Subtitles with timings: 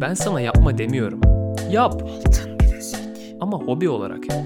[0.00, 1.20] Ben sana yapma demiyorum.
[1.70, 2.02] Yap.
[3.40, 4.44] Ama hobi olarak yap.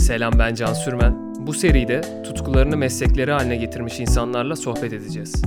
[0.00, 1.34] Selam ben Can Sürmen.
[1.46, 5.42] Bu seride tutkularını meslekleri haline getirmiş insanlarla sohbet edeceğiz.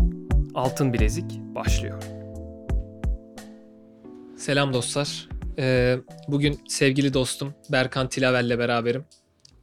[0.54, 2.04] Altın Bilezik başlıyor.
[4.38, 5.30] Selam dostlar.
[5.58, 5.98] Ee,
[6.28, 9.06] bugün sevgili dostum Berkan Tilavel'le beraberim.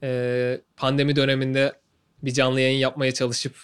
[0.03, 1.73] Ee, pandemi döneminde
[2.23, 3.55] bir canlı yayın yapmaya çalışıp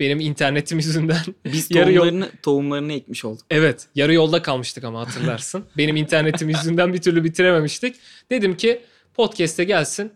[0.00, 3.44] benim internetim yüzünden Biz Yarı yol- tohumlarını, tohumlarını ekmiş olduk.
[3.50, 5.64] Evet, yarı yolda kalmıştık ama hatırlarsın.
[5.76, 7.96] Benim internetim yüzünden bir türlü bitirememiştik.
[8.30, 8.80] Dedim ki
[9.14, 10.12] podcast'e gelsin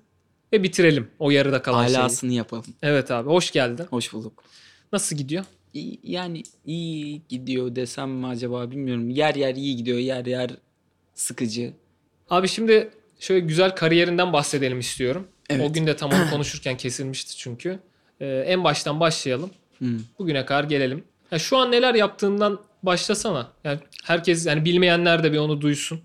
[0.53, 1.99] ve bitirelim o yarıda kalan şeyi.
[1.99, 2.65] Alasını yapalım.
[2.83, 3.87] Evet abi, hoş geldin.
[3.91, 4.45] Hoş bulduk.
[4.93, 5.45] Nasıl gidiyor?
[5.75, 9.11] İyi, yani iyi gidiyor desem mi acaba bilmiyorum.
[9.11, 10.51] Yer yer iyi gidiyor, yer yer
[11.15, 11.73] sıkıcı.
[12.31, 15.29] Abi şimdi şöyle güzel kariyerinden bahsedelim istiyorum.
[15.51, 15.71] Evet.
[15.71, 17.79] O gün de tam onu konuşurken kesilmişti çünkü.
[18.21, 19.51] Ee, en baştan başlayalım.
[19.79, 19.99] Hmm.
[20.19, 21.05] Bugüne kadar gelelim.
[21.31, 23.49] Ya şu an neler yaptığından başlasana.
[23.65, 26.01] Yani herkes yani bilmeyenler de bir onu duysun.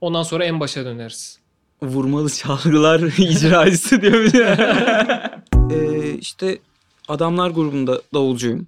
[0.00, 1.38] Ondan sonra en başa döneriz.
[1.82, 4.34] Vurmalı çalgılar icracısı diyor bir
[5.74, 6.58] ee, işte
[7.08, 8.66] Adamlar grubunda davulcuyum.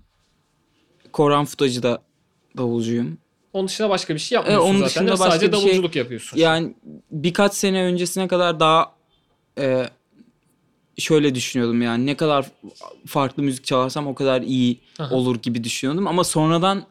[1.12, 2.03] Koran Futacı'da
[2.56, 3.19] davulcuyum.
[3.53, 4.89] Onun dışında başka bir şey yapmıyorsun E, onun zaten.
[4.89, 6.37] dışında başka Sadece bir şey- davulculuk yapıyorsun.
[6.39, 6.75] Yani
[7.11, 8.92] birkaç sene öncesine kadar daha
[9.59, 9.89] e,
[10.98, 12.50] şöyle düşünüyordum yani ne kadar
[13.06, 15.14] farklı müzik çalarsam o kadar iyi Aha.
[15.14, 16.87] olur gibi düşünüyordum ama sonradan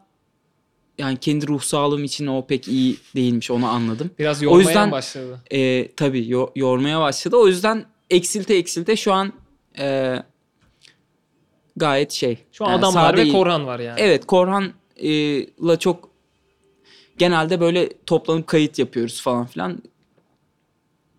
[0.98, 4.12] yani kendi ruh sağlığım için o pek iyi değilmiş onu anladım.
[4.20, 5.40] Biraz yormaya yüzden- başladı.
[5.52, 9.34] E, tabii yo- yormaya başladı o yüzden eksilte eksilte şu an
[9.80, 10.16] e,
[11.76, 12.38] gayet şey.
[12.52, 13.30] Şu an yani adam var ve.
[13.30, 14.00] Korhan var yani.
[14.02, 16.10] Evet Korhan'la çok
[17.18, 19.84] genelde böyle toplanıp kayıt yapıyoruz falan filan.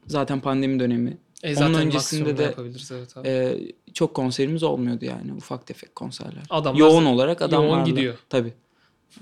[0.07, 1.19] Zaten pandemi dönemi.
[1.45, 3.29] E, zaten Onun öncesinde de- yapabiliriz evet abi.
[3.29, 3.59] Ee,
[3.95, 6.43] çok konserimiz olmuyordu yani ufak tefek konserler.
[6.51, 7.75] Adamlar Yoğun olarak adamlarla.
[7.75, 8.15] yoğun gidiyor.
[8.31, 8.53] Tabii.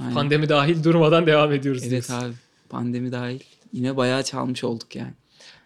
[0.00, 0.14] Aynen.
[0.14, 1.82] Pandemi dahil durmadan devam ediyoruz.
[1.82, 2.14] Evet diyorsun.
[2.14, 2.32] abi
[2.68, 3.40] pandemi dahil
[3.72, 5.12] yine bayağı çalmış olduk yani.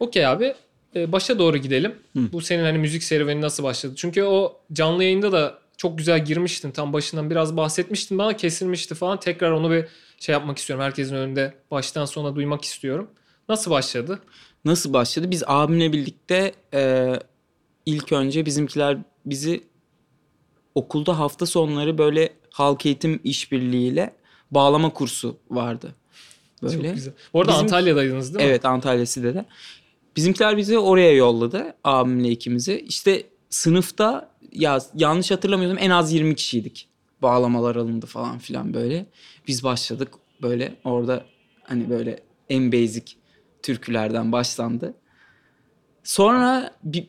[0.00, 0.54] Okey abi.
[0.96, 1.94] E, başa doğru gidelim.
[2.16, 2.32] Hı.
[2.32, 3.92] Bu senin hani müzik serüveni nasıl başladı?
[3.96, 6.70] Çünkü o canlı yayında da çok güzel girmiştin.
[6.70, 9.20] Tam başından biraz bahsetmiştin bana kesilmişti falan.
[9.20, 9.84] Tekrar onu bir
[10.20, 10.84] şey yapmak istiyorum.
[10.84, 13.10] Herkesin önünde baştan sona duymak istiyorum.
[13.48, 14.18] Nasıl başladı?
[14.66, 15.30] Nasıl başladı?
[15.30, 17.12] Biz abimle birlikte e,
[17.86, 19.64] ilk önce bizimkiler bizi
[20.74, 24.14] okulda hafta sonları böyle halk eğitim işbirliğiyle
[24.50, 25.94] bağlama kursu vardı.
[26.62, 26.74] Böyle.
[26.74, 27.12] Çok güzel.
[27.34, 28.50] Bu arada Bizim- Antalya'daydınız değil mi?
[28.50, 29.44] Evet Antalya Side'de.
[30.16, 32.84] Bizimkiler bizi oraya yolladı abimle ikimizi.
[32.88, 36.88] İşte sınıfta ya yanlış hatırlamıyorsam en az 20 kişiydik.
[37.22, 39.06] Bağlamalar alındı falan filan böyle.
[39.48, 41.24] Biz başladık böyle orada
[41.62, 43.12] hani böyle en basic
[43.66, 44.94] türkülerden başlandı.
[46.04, 47.08] Sonra bir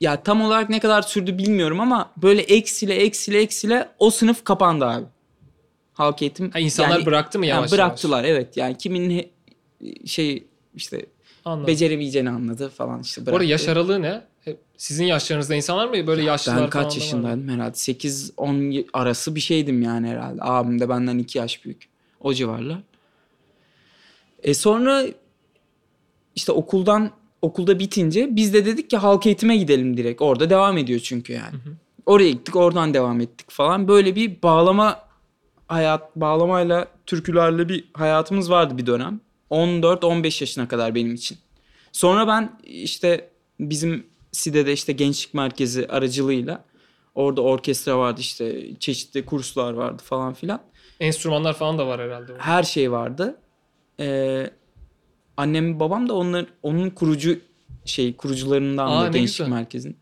[0.00, 4.84] ya tam olarak ne kadar sürdü bilmiyorum ama böyle eksile eksile eksile o sınıf kapandı
[4.86, 5.06] abi.
[5.92, 6.50] Halk eğitim.
[6.50, 8.56] Ha, insanlar yani- bıraktı mı yani yavaş bıraktılar evet.
[8.56, 9.30] Yani kimin he-
[10.06, 11.06] şey işte yavaş?
[11.44, 11.66] Anladım.
[11.66, 13.36] beceremeyeceğini anladı falan işte Bu bıraktı.
[13.40, 14.22] arada yaş aralığı ne?
[14.44, 19.82] Hep Sizin yaşlarınızda insanlar mı böyle yaşlılar ben kaç yaşındaydım herhalde 8-10 arası bir şeydim
[19.82, 20.38] yani herhalde.
[20.42, 21.88] Abim de benden 2 yaş büyük.
[22.20, 22.78] O civarlar.
[24.42, 25.04] E sonra
[26.36, 27.10] işte okuldan
[27.42, 30.22] okulda bitince biz de dedik ki halk eğitime gidelim direkt.
[30.22, 31.52] Orada devam ediyor çünkü yani.
[31.52, 31.76] hı.
[32.06, 33.88] Oraya gittik oradan devam ettik falan.
[33.88, 35.00] Böyle bir bağlama
[35.68, 39.20] hayat bağlamayla türkülerle bir hayatımız vardı bir dönem.
[39.50, 41.38] 14-15 yaşına kadar benim için.
[41.92, 43.30] Sonra ben işte
[43.60, 46.64] bizim SİDE'de işte gençlik merkezi aracılığıyla
[47.14, 50.60] orada orkestra vardı işte çeşitli kurslar vardı falan filan.
[51.00, 52.32] Enstrümanlar falan da var herhalde.
[52.32, 52.44] orada.
[52.44, 53.38] Her şey vardı.
[54.00, 54.50] Ee,
[55.36, 57.38] annem babam da onlar, onun kurucu
[57.84, 59.48] şey kurucularından Aa, da ne gençlik güzel.
[59.48, 59.96] merkezin.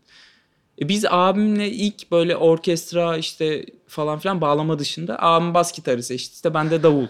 [0.81, 6.35] E, biz abimle ilk böyle orkestra işte falan filan bağlama dışında abim bas gitarı seçti.
[6.35, 7.07] İşte ben de davul.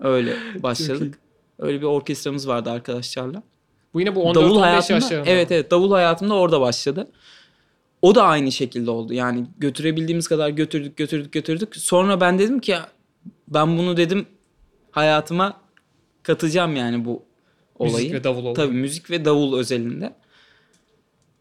[0.00, 1.18] Öyle başladık.
[1.58, 3.42] Öyle bir orkestramız vardı arkadaşlarla.
[3.94, 5.30] Bu yine bu 14-15 davul hayatımda yaşlarında.
[5.30, 7.08] evet evet davul hayatımda orada başladı.
[8.02, 9.12] O da aynı şekilde oldu.
[9.12, 11.76] Yani götürebildiğimiz kadar götürdük götürdük götürdük.
[11.76, 12.76] Sonra ben dedim ki
[13.48, 14.26] ben bunu dedim
[14.90, 15.60] hayatıma
[16.22, 17.22] katacağım yani bu
[17.78, 17.94] olayı.
[17.96, 18.54] Müzik ve davul oldu.
[18.54, 20.12] Tabii müzik ve davul özelinde.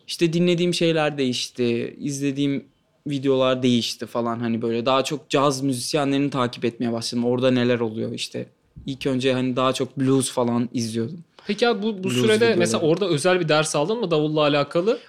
[0.07, 1.95] İşte dinlediğim şeyler değişti.
[1.99, 2.65] izlediğim
[3.07, 7.25] videolar değişti falan hani böyle daha çok caz müzisyenlerini takip etmeye başladım.
[7.25, 8.45] Orada neler oluyor işte.
[8.85, 11.23] İlk önce hani daha çok blues falan izliyordum.
[11.47, 12.57] Peki abi bu, bu Blues sürede videoları.
[12.57, 14.99] mesela orada özel bir ders aldın mı davulla alakalı?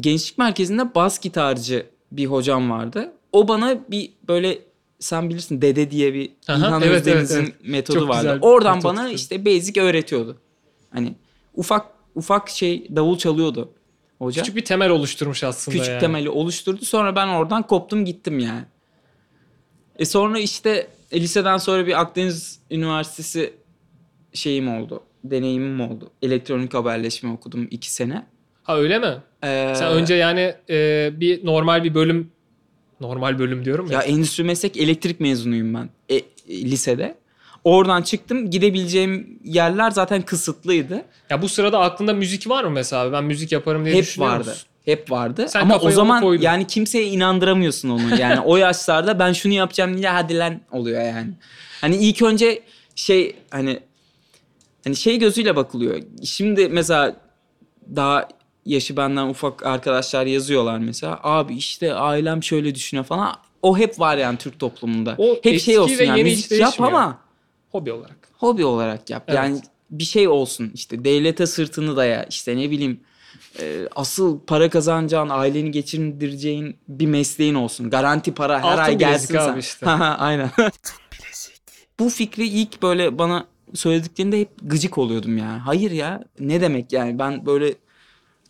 [0.00, 3.12] gençlik merkezinde bas gitarcı bir hocam vardı.
[3.32, 4.58] O bana bir böyle
[4.98, 8.38] sen bilirsin dede diye bir Aha, İlhan evet, Özdeniz'in evet, metodu Çok vardı.
[8.40, 8.90] Oradan metot.
[8.90, 10.36] bana işte basic öğretiyordu.
[10.96, 11.14] Hani
[11.54, 13.72] ufak ufak şey davul çalıyordu
[14.18, 14.42] hoca.
[14.42, 16.00] Küçük bir temel oluşturmuş aslında Küçük yani.
[16.00, 16.84] temeli oluşturdu.
[16.84, 18.64] Sonra ben oradan koptum gittim yani.
[19.98, 23.54] E sonra işte e, liseden sonra bir Akdeniz Üniversitesi
[24.32, 25.00] şeyim oldu.
[25.24, 26.10] Deneyimim oldu.
[26.22, 28.26] Elektronik haberleşme okudum iki sene.
[28.62, 29.16] Ha öyle mi?
[29.44, 32.30] Ee, Sen önce yani e, bir normal bir bölüm
[33.00, 33.92] normal bölüm diyorum ya.
[33.92, 37.18] Ya endüstri meslek elektrik mezunuyum ben e, e, lisede.
[37.66, 38.50] Oradan çıktım.
[38.50, 41.02] Gidebileceğim yerler zaten kısıtlıydı.
[41.30, 43.12] Ya bu sırada aklında müzik var mı mesela?
[43.12, 44.48] Ben müzik yaparım diye Hep düşünüyor vardı.
[44.48, 44.62] musun?
[44.84, 45.46] Hep vardı.
[45.48, 46.42] Sen Ama o zaman koydun.
[46.42, 48.20] yani kimseye inandıramıyorsun onu.
[48.20, 51.30] Yani o yaşlarda ben şunu yapacağım diye hadi lan oluyor yani.
[51.80, 52.62] Hani ilk önce
[52.94, 53.80] şey hani
[54.84, 56.00] hani şey gözüyle bakılıyor.
[56.24, 57.16] Şimdi mesela
[57.96, 58.28] daha
[58.66, 61.20] yaşı benden ufak arkadaşlar yazıyorlar mesela.
[61.22, 63.36] Abi işte ailem şöyle düşünüyor falan.
[63.62, 65.14] O hep var yani Türk toplumunda.
[65.18, 67.25] O hep şey olsun yani müzik yap ama
[67.76, 68.16] Hobi olarak.
[68.38, 69.24] hobi olarak yap.
[69.28, 69.36] Evet.
[69.36, 73.00] Yani bir şey olsun işte devlete sırtını daya işte ne bileyim
[73.60, 77.90] e, asıl para kazanacağın aileni geçindireceğin bir mesleğin olsun.
[77.90, 79.48] Garanti para her Altın ay gelsin sen.
[79.48, 79.86] abi işte.
[79.90, 80.50] Aynen.
[81.98, 85.66] Bu fikri ilk böyle bana söylediklerinde hep gıcık oluyordum ya.
[85.66, 87.74] Hayır ya ne demek yani ben böyle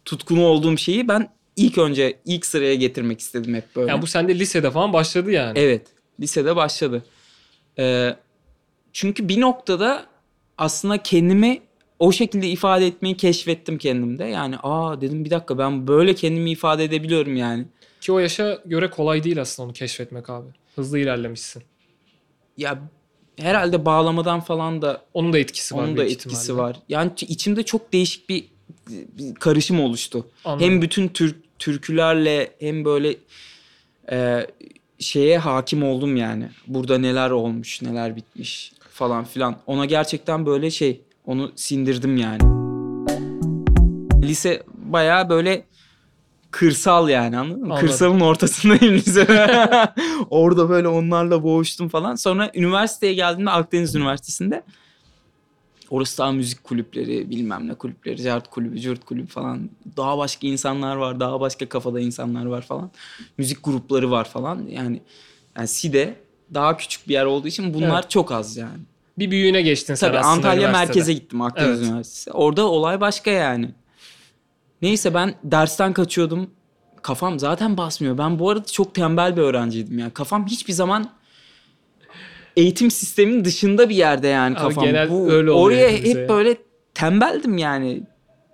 [0.05, 3.91] tutkunu olduğum şeyi ben ilk önce ilk sıraya getirmek istedim hep böyle.
[3.91, 5.59] Yani bu sende lisede falan başladı yani.
[5.59, 5.87] Evet.
[6.21, 7.03] Lisede başladı.
[7.79, 8.17] Ee,
[8.97, 10.07] çünkü bir noktada
[10.59, 11.61] aslında kendimi
[11.99, 14.25] o şekilde ifade etmeyi keşfettim kendimde.
[14.25, 17.65] Yani aa dedim bir dakika ben böyle kendimi ifade edebiliyorum yani.
[18.01, 20.49] Ki o yaşa göre kolay değil aslında onu keşfetmek abi.
[20.77, 21.63] Hızlı ilerlemişsin.
[22.57, 22.79] Ya
[23.39, 25.85] herhalde bağlamadan falan da Onun da etkisi var.
[25.85, 26.63] onun da etkisi ihtimalle.
[26.63, 26.77] var.
[26.89, 28.45] Yani içimde çok değişik bir,
[28.89, 30.27] bir karışım oluştu.
[30.45, 30.67] Anladım.
[30.67, 33.17] Hem bütün Türk türkülerle hem böyle
[34.11, 34.47] e,
[34.99, 36.49] şeye hakim oldum yani.
[36.67, 39.57] Burada neler olmuş, neler bitmiş falan filan.
[39.67, 42.43] Ona gerçekten böyle şey, onu sindirdim yani.
[44.23, 45.65] Lise bayağı böyle
[46.51, 47.67] kırsal yani anladın mı?
[47.67, 47.89] Anladım.
[47.89, 49.21] Kırsalın ortasındayım lise.
[50.31, 52.15] Orada böyle onlarla boğuştum falan.
[52.15, 54.63] Sonra üniversiteye geldiğimde Akdeniz Üniversitesi'nde
[55.91, 59.71] Orası daha müzik kulüpleri, bilmem ne kulüpleri, ziyart kulübü, cürt kulübü falan.
[59.97, 62.91] Daha başka insanlar var, daha başka kafada insanlar var falan.
[63.39, 64.67] Müzik grupları var falan.
[64.69, 65.03] Yani
[65.57, 66.17] yani SİDE
[66.55, 68.11] daha küçük bir yer olduğu için bunlar Evet.
[68.11, 68.79] çok az yani.
[69.19, 71.89] Bir büyüğüne geçtin sen Tabii Antalya merkeze gittim Akdeniz Evet.
[71.91, 72.33] Üniversitesi.
[72.33, 73.71] Orada olay başka yani.
[74.83, 76.51] Neyse ben dersten kaçıyordum.
[77.03, 78.19] Kafam zaten basmıyor.
[78.19, 80.11] Ben bu arada çok tembel bir öğrenciydim ya.
[80.15, 81.11] Kafam hiçbir zaman
[82.57, 84.85] eğitim sisteminin dışında bir yerde yani Abi kafam.
[84.85, 86.29] genel öyle oluyor oraya hep ya.
[86.29, 86.57] böyle
[86.95, 88.03] tembeldim yani.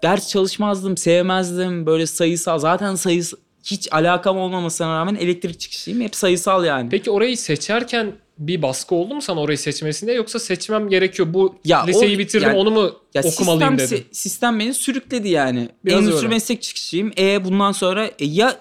[0.02, 1.86] Ders çalışmazdım, sevmezdim.
[1.86, 2.58] Böyle sayısal.
[2.58, 3.32] Zaten sayıs
[3.64, 6.00] hiç alakam olmamasına rağmen elektrik çıkışlıyım.
[6.00, 6.88] Hep sayısal yani.
[6.90, 11.84] Peki orayı seçerken bir baskı oldu mu sana orayı seçmesinde yoksa seçmem gerekiyor bu Ya
[11.84, 14.06] liseyi o- bitirdim yani- onu mu Ya okumalıyım sistem, dedin?
[14.12, 15.68] si- sistem beni sürükledi yani.
[15.84, 16.28] Biraz Endüstri öyle.
[16.28, 17.12] meslek çıkışlıyım.
[17.18, 18.56] E bundan sonra e, ya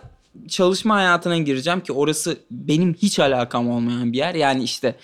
[0.47, 4.35] çalışma hayatına gireceğim ki orası benim hiç alakam olmayan bir yer.
[4.35, 4.95] Yani işte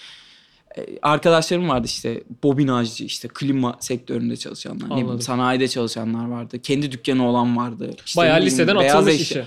[0.77, 4.85] e, arkadaşlarım vardı işte bobinajcı işte klima sektöründe çalışanlar.
[4.85, 5.21] Ne bileyim Anladım.
[5.21, 6.59] sanayide çalışanlar vardı.
[6.61, 7.91] Kendi dükkanı olan vardı.
[8.05, 9.45] İşte Bayağı liseden atılmış işe.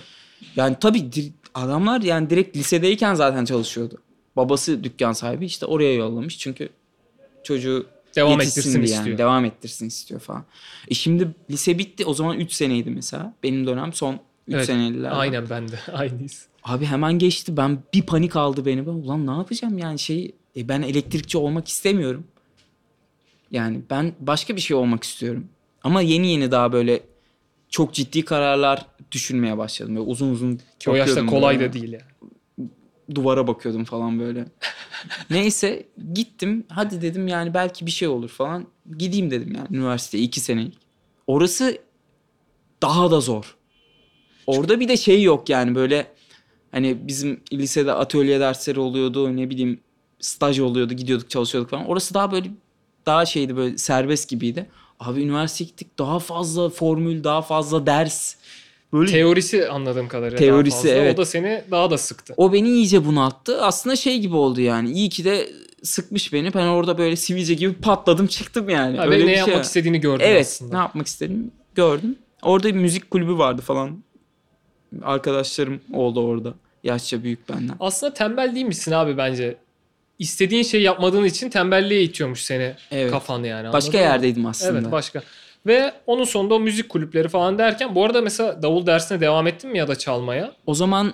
[0.56, 3.94] Yani tabii di- adamlar yani direkt lisedeyken zaten çalışıyordu.
[4.36, 6.68] Babası dükkan sahibi işte oraya yollamış çünkü
[7.42, 9.18] çocuğu Devam yetişsin ettirsin diye yani, istiyor.
[9.18, 10.44] devam ettirsin istiyor falan.
[10.88, 13.34] E şimdi lise bitti o zaman 3 seneydi mesela.
[13.42, 14.14] Benim dönem son
[14.48, 15.10] 3 Evet, seneliler.
[15.14, 16.46] Aynen ben de aynıyız.
[16.64, 18.86] Abi hemen geçti ben bir panik aldı beni.
[18.86, 22.24] Ben ulan ne yapacağım yani şey e, ben elektrikçi olmak istemiyorum.
[23.50, 25.46] Yani ben başka bir şey olmak istiyorum.
[25.84, 27.00] Ama yeni yeni daha böyle
[27.70, 29.96] çok ciddi kararlar düşünmeye başladım.
[29.96, 32.70] Böyle uzun uzun Ki o yaşta kolay böyle da değil yani.
[33.14, 34.44] duvara bakıyordum falan böyle.
[35.30, 36.64] Neyse gittim.
[36.68, 38.66] Hadi dedim yani belki bir şey olur falan.
[38.98, 40.78] Gideyim dedim yani üniversiteye iki senelik.
[41.26, 41.78] Orası
[42.82, 43.56] daha da zor.
[44.46, 46.06] Orada bir de şey yok yani böyle
[46.72, 49.80] hani bizim lisede atölye dersleri oluyordu ne bileyim
[50.20, 51.86] staj oluyordu gidiyorduk çalışıyorduk falan.
[51.86, 52.50] Orası daha böyle
[53.06, 54.66] daha şeydi böyle serbest gibiydi.
[55.00, 58.34] Abi üniversiteye gittik daha fazla formül daha fazla ders.
[58.92, 60.96] Böyle Teorisi anladığım kadarıyla Teorisi, daha fazla.
[60.96, 61.14] evet.
[61.18, 62.34] O da seni daha da sıktı.
[62.36, 63.62] O beni iyice bunalttı.
[63.62, 64.90] Aslında şey gibi oldu yani.
[64.90, 65.50] İyi ki de
[65.82, 66.54] sıkmış beni.
[66.54, 68.96] Ben orada böyle sivilce gibi patladım çıktım yani.
[68.96, 69.62] Ha, Öyle ne şey yapmak var.
[69.64, 70.46] istediğini gördün Evet.
[70.46, 70.72] aslında.
[70.76, 72.16] Ne yapmak istedim gördüm.
[72.42, 74.02] Orada bir müzik kulübü vardı falan.
[75.02, 76.54] Arkadaşlarım oldu orada.
[76.84, 77.74] Yaşça büyük benden.
[77.80, 79.56] Aslında tembel değil misin abi bence?
[80.20, 83.10] İstediğin şeyi yapmadığın için tembelliğe itiyormuş seni Evet.
[83.10, 83.72] kafan yani.
[83.72, 84.04] Başka mı?
[84.04, 84.78] yerdeydim aslında.
[84.78, 85.22] Evet başka.
[85.66, 89.70] Ve onun sonunda o müzik kulüpleri falan derken bu arada mesela davul dersine devam ettin
[89.70, 90.52] mi ya da çalmaya?
[90.66, 91.12] O zaman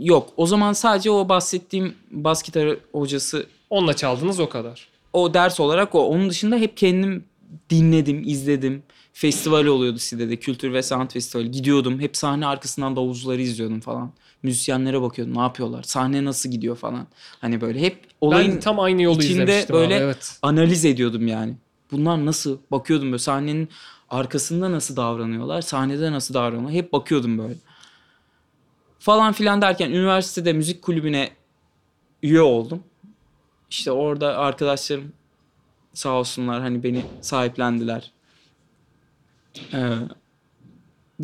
[0.00, 0.28] yok.
[0.36, 4.88] O zaman sadece o bahsettiğim bas gitarı hocası Onunla çaldınız o kadar.
[5.12, 6.06] o ders olarak o.
[6.08, 7.24] Onun dışında hep kendim
[7.70, 8.82] dinledim, izledim.
[9.12, 10.36] Festival oluyordu Side'de.
[10.36, 11.50] Kültür ve Sanat Festivali.
[11.50, 12.00] Gidiyordum.
[12.00, 14.12] Hep sahne arkasından davulcuları izliyordum falan.
[14.42, 15.36] Müzisyenlere bakıyordum.
[15.36, 15.82] Ne yapıyorlar?
[15.82, 17.06] Sahne nasıl gidiyor falan.
[17.40, 20.38] Hani böyle hep olayın ben tam aynı yolu içinde böyle abi evet.
[20.42, 21.54] analiz ediyordum yani.
[21.90, 23.68] bunlar nasıl bakıyordum böyle sahnenin
[24.10, 27.54] arkasında nasıl davranıyorlar, sahnede nasıl davranıyorlar hep bakıyordum böyle.
[28.98, 31.30] Falan filan derken üniversitede müzik kulübüne
[32.22, 32.82] üye oldum.
[33.70, 35.12] İşte orada arkadaşlarım
[35.94, 38.12] sağ olsunlar hani beni sahiplendiler.
[39.72, 39.94] Ee,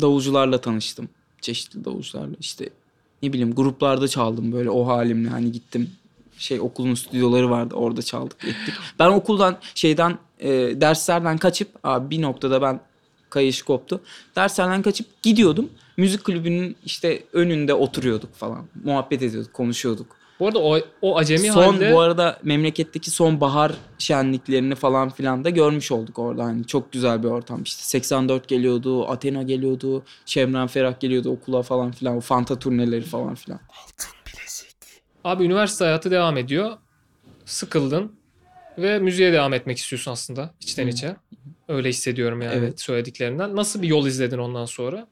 [0.01, 1.09] davulcularla tanıştım.
[1.41, 2.69] Çeşitli davulcularla işte
[3.25, 5.89] ne bileyim gruplarda çaldım böyle o halimle hani gittim
[6.37, 8.73] şey okulun stüdyoları vardı orada çaldık ettik.
[8.99, 10.49] Ben okuldan şeyden e,
[10.81, 12.79] derslerden kaçıp abi bir noktada ben
[13.29, 14.01] kayış koptu.
[14.35, 15.69] Derslerden kaçıp gidiyordum.
[15.97, 18.65] Müzik kulübünün işte önünde oturuyorduk falan.
[18.83, 20.24] Muhabbet ediyorduk, konuşuyorduk.
[20.39, 25.43] Bu arada o, o acemi son halde bu arada memleketteki son bahar şenliklerini falan filan
[25.43, 26.43] da görmüş olduk orada.
[26.43, 27.63] Hani çok güzel bir ortam.
[27.63, 32.17] İşte 84 geliyordu, Athena geliyordu, Şemran Ferah geliyordu okula falan filan.
[32.17, 33.59] O Fanta turneleri falan filan.
[35.23, 36.77] abi üniversite hayatı devam ediyor.
[37.45, 38.11] Sıkıldın
[38.77, 41.15] ve müziğe devam etmek istiyorsun aslında içten içe.
[41.67, 42.81] Öyle hissediyorum yani Evet.
[42.81, 43.55] söylediklerinden.
[43.55, 45.07] Nasıl bir yol izledin ondan sonra?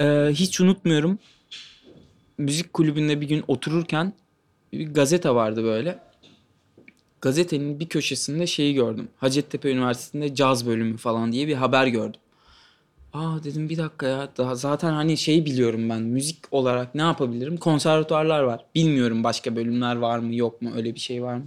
[0.00, 1.18] Ee, hiç unutmuyorum.
[2.38, 4.12] Müzik kulübünde bir gün otururken
[4.78, 5.98] bir gazete vardı böyle.
[7.20, 9.08] Gazetenin bir köşesinde şeyi gördüm.
[9.16, 12.20] Hacettepe Üniversitesi'nde caz bölümü falan diye bir haber gördüm.
[13.12, 17.56] Aa dedim bir dakika ya daha zaten hani şeyi biliyorum ben müzik olarak ne yapabilirim?
[17.56, 18.64] Konservatuarlar var.
[18.74, 21.44] Bilmiyorum başka bölümler var mı yok mu öyle bir şey var mı?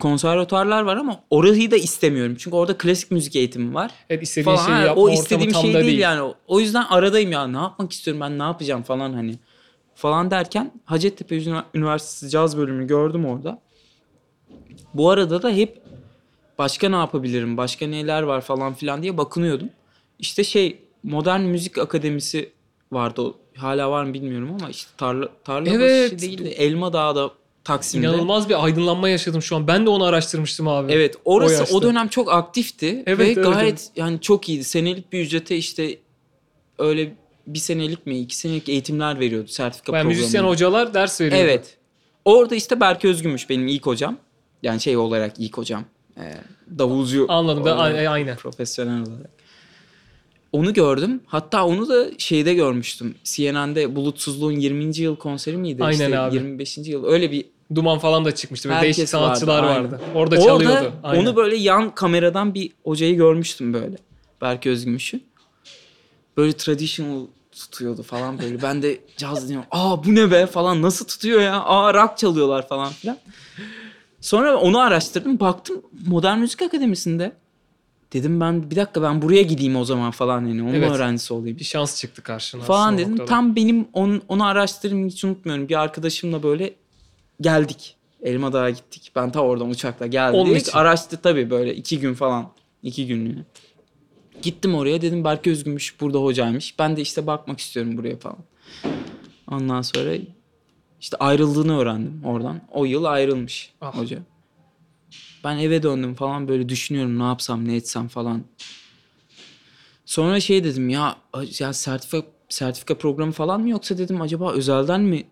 [0.00, 2.36] Konservatuarlar var ama orayı da istemiyorum.
[2.38, 4.66] Çünkü orada klasik müzik eğitimi var Evet istediğin falan.
[4.66, 5.98] şeyi yapma o istediğim şey değil, değil.
[5.98, 6.34] yani.
[6.46, 7.46] O yüzden aradayım ya.
[7.46, 9.38] Ne yapmak istiyorum ben ne yapacağım falan hani.
[9.94, 13.60] Falan derken Hacettepe Ünivers- Üniversitesi caz bölümünü gördüm orada.
[14.94, 15.82] Bu arada da hep
[16.58, 19.70] başka ne yapabilirim, başka neler var falan filan diye bakınıyordum.
[20.18, 22.52] İşte şey Modern Müzik Akademisi
[22.92, 23.22] vardı.
[23.22, 26.12] O, hala var mı bilmiyorum ama işte tarla, tarla Evet.
[28.12, 29.66] İnanılmaz bir aydınlanma yaşadım şu an.
[29.66, 30.92] Ben de onu araştırmıştım abi.
[30.92, 31.82] Evet O orası o, yaşta.
[31.82, 34.64] dönem çok aktifti Evet, ve evet, gayet yani çok iyiydi.
[34.64, 35.98] Senelik bir ücrete işte
[36.78, 37.14] öyle
[37.46, 40.18] bir senelik mi iki senelik eğitimler veriyordu sertifika Yani programı.
[40.20, 41.40] müzisyen hocalar ders veriyor.
[41.44, 41.76] Evet.
[42.24, 44.16] Orada işte Berke Özgümüş benim ilk hocam.
[44.62, 45.84] Yani şey olarak ilk hocam.
[46.18, 46.34] Ee,
[46.78, 47.26] davulcu.
[47.28, 48.36] Anladım da aynen.
[48.36, 49.30] Profesyonel olarak.
[50.52, 51.20] Onu gördüm.
[51.26, 53.14] Hatta onu da şeyde görmüştüm.
[53.24, 54.96] CNN'de Bulutsuzluğun 20.
[54.98, 55.84] yıl konseri miydi?
[55.84, 56.34] Aynen İşte abi.
[56.34, 56.78] 25.
[56.78, 57.04] yıl.
[57.04, 57.44] Öyle bir
[57.74, 58.68] Duman falan da çıkmıştı.
[58.68, 60.00] Böyle Herkes değişik sanatçılar vardı, vardı.
[60.14, 60.92] Orada Orada çalıyordu.
[61.02, 61.22] Aynen.
[61.22, 63.96] onu böyle yan kameradan bir hocayı görmüştüm böyle.
[64.40, 65.20] Berke Özgümüş'ü.
[66.36, 68.62] Böyle traditional tutuyordu falan böyle.
[68.62, 69.68] Ben de caz dinliyorum.
[69.70, 71.62] Aa bu ne be falan nasıl tutuyor ya?
[71.62, 73.18] Aa rock çalıyorlar falan filan.
[74.20, 75.40] Sonra onu araştırdım.
[75.40, 77.32] Baktım Modern Müzik Akademisi'nde.
[78.12, 80.90] Dedim ben bir dakika ben buraya gideyim o zaman falan hani onun Evet.
[80.90, 82.62] öğrencisi olayım bir şans çıktı karşına.
[82.62, 83.10] falan dedim.
[83.10, 83.28] noktada.
[83.28, 85.68] Tam benim onu, onu araştırdım hiç unutmuyorum.
[85.68, 86.74] Bir arkadaşımla böyle
[87.40, 87.96] geldik.
[88.22, 89.12] Elma Dağ'a gittik.
[89.16, 90.40] Ben ta oradan uçakla geldim.
[90.40, 90.72] Onun için.
[90.72, 92.48] Araştı tabii böyle iki gün falan.
[92.82, 93.42] iki günlüğüne.
[94.42, 96.78] Gittim oraya dedim Berke Özgümüş burada hocaymış.
[96.78, 98.38] Ben de işte bakmak istiyorum buraya falan.
[99.50, 100.14] Ondan sonra
[101.00, 102.60] işte ayrıldığını öğrendim oradan.
[102.70, 103.96] O yıl ayrılmış Ah.
[103.98, 104.18] hoca.
[105.44, 108.42] Ben eve döndüm falan böyle düşünüyorum ne yapsam ne etsem falan.
[110.04, 111.16] Sonra şey dedim ya,
[111.58, 115.24] ya sertifika sertifika programı falan mı yoksa dedim acaba özelden mi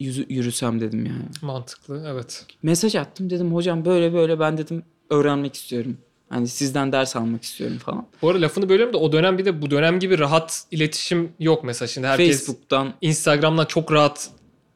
[0.00, 1.24] yürüsem dedim yani.
[1.42, 2.46] Mantıklı evet.
[2.62, 5.98] Mesaj attım dedim hocam böyle böyle ben dedim öğrenmek istiyorum.
[6.30, 8.06] Hani sizden ders almak istiyorum falan.
[8.22, 11.64] Bu arada lafını bölüyorum da o dönem bir de bu dönem gibi rahat iletişim yok
[11.64, 14.30] mesela şimdi herkes Facebook'tan Instagram'dan çok rahat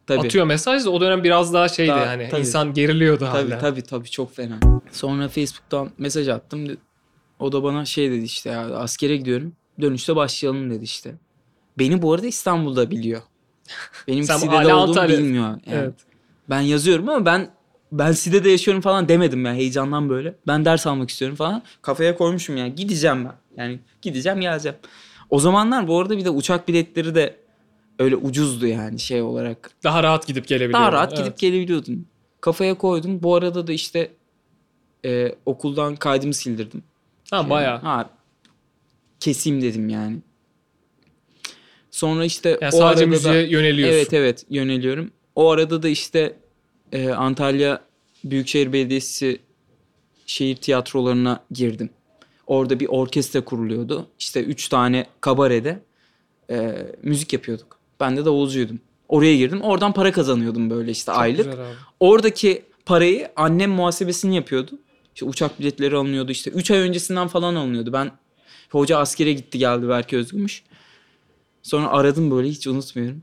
[0.06, 0.26] tabii.
[0.26, 2.40] atıyor mesaj da o dönem biraz daha şeydi Daha- yani tabii.
[2.40, 3.58] insan geriliyordu Tabii hala.
[3.60, 4.58] tabii tabii çok fena.
[4.92, 6.76] Sonra Facebook'tan mesaj attım.
[7.38, 9.52] O da bana şey dedi işte ya askere gidiyorum.
[9.80, 11.14] Dönüşte başlayalım dedi işte.
[11.78, 13.22] Beni bu arada İstanbul'da biliyor.
[14.08, 15.44] Benim Sen Side'de olduğumu Antalya- bilmiyor.
[15.44, 15.60] Yani.
[15.66, 15.94] Evet.
[16.50, 17.50] Ben yazıyorum ama ben
[17.92, 20.34] ben Side'de yaşıyorum falan demedim ya heyecandan böyle.
[20.46, 21.62] Ben ders almak istiyorum falan.
[21.82, 23.34] Kafaya koymuşum yani gideceğim ben.
[23.62, 24.76] Yani gideceğim geleceğim.
[25.30, 27.36] O zamanlar bu arada bir de uçak biletleri de
[27.98, 29.70] öyle ucuzdu yani şey olarak.
[29.84, 30.80] Daha rahat gidip gelebiliyor.
[30.80, 31.24] Daha rahat Evet.
[31.24, 32.06] gidip gelebiliyordum.
[32.40, 33.22] Kafaya koydum.
[33.22, 34.10] Bu arada da işte
[35.04, 36.82] e, okuldan kaydımı sildirdim.
[37.30, 37.78] Ha bayağı.
[37.78, 38.10] Ha,
[39.20, 40.16] keseyim dedim yani.
[41.90, 43.96] Sonra işte Yani o sadece arada da- müziğe yöneliyorsun.
[43.96, 45.10] Evet evet yöneliyorum.
[45.36, 46.36] O arada da işte
[46.92, 47.80] e, Antalya
[48.24, 49.40] Büyükşehir Belediyesi
[50.26, 51.90] şehir tiyatrolarına girdim.
[52.46, 54.06] Orada bir orkestra kuruluyordu.
[54.18, 55.82] İşte üç tane kabarede
[56.50, 57.78] e, müzik yapıyorduk.
[58.00, 58.80] Ben de davulcuydum.
[59.08, 59.62] Oraya girdim.
[59.62, 61.58] Oradan para kazanıyordum böyle işte Çok aylık.
[62.00, 64.78] Oradaki parayı annem muhasebesini yapıyordu.
[65.14, 66.50] İşte uçak biletleri alınıyordu işte.
[66.50, 67.92] 3 ay öncesinden falan alınıyordu.
[67.92, 68.10] Ben
[68.70, 70.62] hoca askere gitti geldi Berke Özgümüş.
[71.62, 73.22] Sonra aradım böyle hiç unutmuyorum.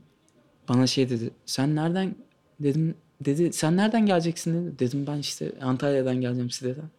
[0.68, 1.30] Bana şey dedi.
[1.46, 2.16] Sen nereden
[2.60, 4.78] dedim dedi sen nereden geleceksin dedi.
[4.78, 6.90] Dedim ben işte Antalya'dan geleceğim Side'den.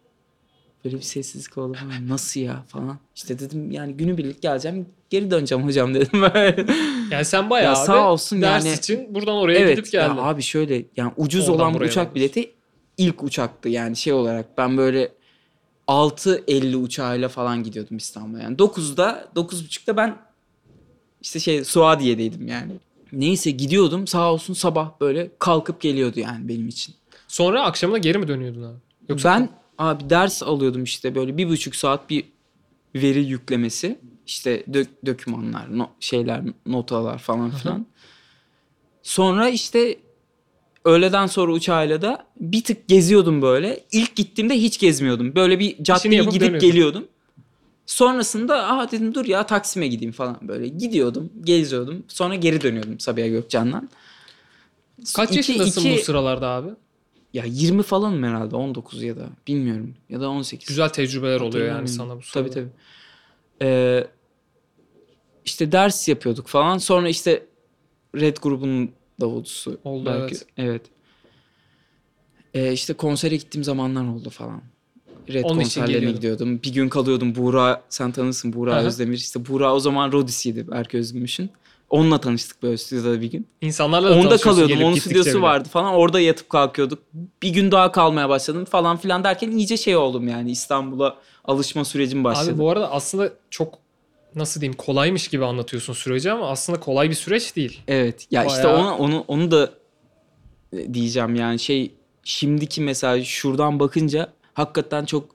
[0.84, 2.08] Böyle bir sessizlik oldu falan.
[2.08, 2.98] Nasıl ya falan.
[3.14, 6.22] İşte dedim yani günübirlik geleceğim geri döneceğim hocam dedim.
[7.10, 10.16] Yani sen bayağı Ya abi sağ olsun ders yani- için buradan oraya evet gidip geldin.
[10.16, 12.50] ya abi şöyle yani ucuz Oradan olan uçak bileti
[12.98, 15.12] ilk uçaktı yani şey olarak ben böyle
[15.88, 18.42] 6.50 uçağıyla falan gidiyordum İstanbul'a.
[18.42, 20.16] Yani 9'da 9.30'da ben
[21.20, 22.72] işte şey Suadiye'deydim yani.
[23.12, 26.94] Neyse gidiyordum sağ olsun sabah böyle kalkıp geliyordu yani benim için.
[27.28, 28.76] Sonra akşamına geri mi dönüyordun abi?
[29.08, 32.24] Yoksa ben abi ders alıyordum işte böyle bir buçuk saat bir
[32.94, 33.98] veri yüklemesi.
[34.26, 37.86] işte dök- dokümanlar, no- şeyler, notalar falan filan.
[39.02, 39.98] Sonra işte
[40.84, 43.84] öğleden sonra uçağıyla da bir tık geziyordum böyle.
[43.92, 45.34] İlk gittiğimde hiç gezmiyordum.
[45.34, 46.68] Böyle bir caddeyi yapıp gidip dönüyordun.
[46.68, 47.04] geliyordum.
[47.86, 50.68] Sonrasında aha dedim dur ya Taksim'e gideyim falan böyle.
[50.68, 52.04] Gidiyordum, geziyordum.
[52.08, 53.88] Sonra geri dönüyordum Sabiha Gökçen'den.
[55.16, 56.68] kaç İki- yaşındasın iki- bu sıralarda abi?
[57.32, 59.94] Ya 20 falanım herhalde 19 ya da bilmiyorum.
[60.08, 60.68] Ya da 18.
[60.68, 62.48] Güzel tecrübeler oluyor yani sana bu sırada.
[62.50, 62.70] Tabii tabii.
[63.62, 64.06] Ee,
[65.44, 66.78] işte ders yapıyorduk falan.
[66.78, 67.46] Sonra işte
[68.16, 69.80] Red grubunun davulcusu.
[69.84, 70.34] Oldu, belki.
[70.34, 70.46] evet.
[70.56, 70.82] Evet.
[72.54, 74.62] Ee, işte konsere gittiğim zamanlar oldu falan.
[75.28, 76.62] Red Onun konserlerine gidiyordum.
[76.62, 77.34] Bir gün kalıyordum.
[77.34, 78.82] Buğra sen tanırsın Buğra Aha.
[78.82, 79.16] Özdemir.
[79.16, 81.50] İşte Buğra o zaman Rodis'iydi Berke Özgümüş'ün.
[81.90, 83.46] Onunla tanıştık böyle stüdyoda bir gün.
[83.60, 84.82] İnsanlarla da Onda kalıyordum.
[84.82, 85.40] Onun stüdyosu bile.
[85.42, 85.94] vardı falan.
[85.94, 86.98] Orada yatıp kalkıyorduk.
[87.42, 92.24] Bir gün daha kalmaya başladım falan filan derken iyice şey oldum yani İstanbul'a alışma sürecim
[92.24, 92.50] başladı.
[92.50, 93.78] Abi bu arada aslında çok
[94.34, 97.80] nasıl diyeyim kolaymış gibi anlatıyorsun süreci ama aslında kolay bir süreç değil.
[97.88, 98.26] Evet.
[98.30, 99.70] Ya işte Bayağı- onu onu onu da
[100.72, 101.90] e, diyeceğim yani şey
[102.24, 105.30] şimdiki mesela şuradan bakınca hakikaten çok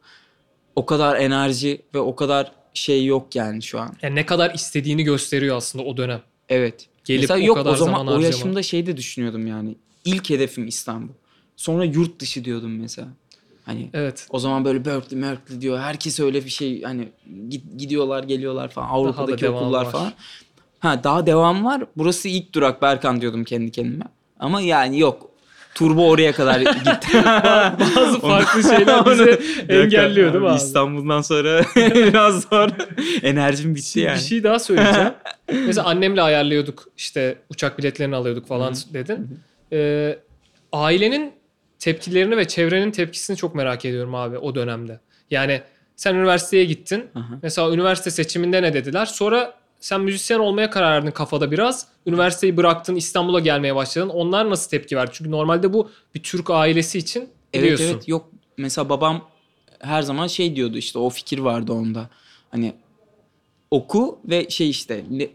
[0.75, 3.93] o kadar enerji ve o kadar şey yok yani şu an.
[4.01, 6.21] Yani ne kadar istediğini gösteriyor aslında o dönem.
[6.49, 6.87] Evet.
[7.05, 8.25] Gelip mesela o yok kadar o zaman zaman o harcama.
[8.25, 9.75] yaşımda şey de düşünüyordum yani.
[10.05, 11.13] İlk hedefim İstanbul.
[11.55, 13.07] Sonra yurt dışı diyordum mesela.
[13.65, 14.27] Hani Evet.
[14.29, 15.79] o zaman böyle Berkeley, Berkeley diyor.
[15.79, 17.09] Herkes öyle bir şey hani
[17.49, 18.87] gid- gidiyorlar, geliyorlar falan.
[18.89, 19.91] Avrupa'daki okullar var.
[19.91, 20.13] falan.
[20.79, 21.83] Ha daha devam var.
[21.97, 24.05] Burası ilk durak Berkan diyordum kendi kendime.
[24.39, 25.29] Ama yani yok.
[25.77, 27.23] Turbo oraya kadar gitti.
[27.95, 30.57] Bazı farklı şeyler bizi engelliyor değil mi abi?
[30.57, 32.69] İstanbul'dan sonra biraz zor.
[33.23, 34.15] Enerjim bitti yani.
[34.15, 35.13] Bir şey daha söyleyeceğim.
[35.65, 39.39] Mesela annemle ayarlıyorduk işte uçak biletlerini alıyorduk falan dedin.
[39.71, 40.19] Ee,
[40.71, 41.31] ailenin
[41.79, 44.99] tepkilerini ve çevrenin tepkisini çok merak ediyorum abi o dönemde.
[45.31, 45.61] Yani
[45.95, 47.05] sen üniversiteye gittin.
[47.15, 47.39] Aha.
[47.43, 49.05] Mesela üniversite seçiminde ne dediler?
[49.05, 51.87] Sonra sen müzisyen olmaya karar verdin kafada biraz.
[52.05, 54.09] Üniversiteyi bıraktın, İstanbul'a gelmeye başladın.
[54.09, 55.11] Onlar nasıl tepki verdi?
[55.13, 57.85] Çünkü normalde bu bir Türk ailesi için Evet biliyorsun.
[57.85, 59.29] evet yok mesela babam
[59.79, 62.09] her zaman şey diyordu işte o fikir vardı onda.
[62.51, 62.73] Hani
[63.71, 65.29] oku ve şey işte ne,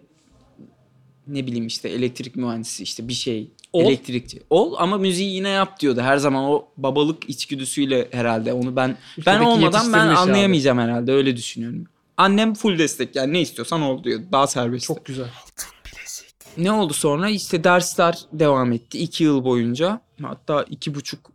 [1.26, 3.82] ne bileyim işte elektrik mühendisi işte bir şey Ol.
[3.84, 6.00] elektrikçi ol ama müziği yine yap diyordu.
[6.00, 10.30] Her zaman o babalık içgüdüsüyle herhalde onu ben ben Ülkedeki olmadan ben yetiştirilmiş abi.
[10.30, 11.84] anlayamayacağım herhalde öyle düşünüyorum.
[12.22, 14.20] Annem full destek yani ne istiyorsan ol diyor.
[14.32, 14.86] Daha serbest.
[14.86, 15.28] Çok güzel.
[16.56, 17.28] Ne oldu sonra?
[17.28, 18.98] İşte dersler devam etti.
[18.98, 20.00] iki yıl boyunca.
[20.22, 21.30] Hatta iki buçuk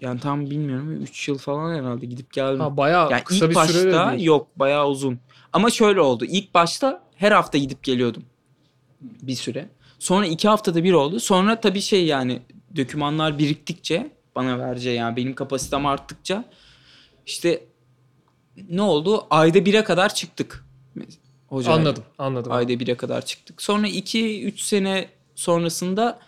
[0.00, 1.02] yani tam bilmiyorum.
[1.02, 2.60] Üç yıl falan herhalde gidip geldim.
[2.60, 4.24] Ha, bayağı yani kısa ilk bir süre başta değil.
[4.24, 5.18] yok bayağı uzun.
[5.52, 6.24] Ama şöyle oldu.
[6.24, 8.24] İlk başta her hafta gidip geliyordum.
[9.00, 9.68] Bir süre.
[9.98, 11.20] Sonra iki haftada bir oldu.
[11.20, 12.42] Sonra tabii şey yani
[12.76, 16.44] dokümanlar biriktikçe bana vereceği yani benim kapasitem arttıkça
[17.26, 17.71] işte
[18.70, 19.26] ne oldu?
[19.30, 20.64] Ayda bire kadar çıktık.
[21.48, 21.78] Hocayla.
[21.78, 22.52] Anladım, anladım.
[22.52, 23.62] Ayda bire kadar çıktık.
[23.62, 26.18] Sonra 2-3 sene sonrasında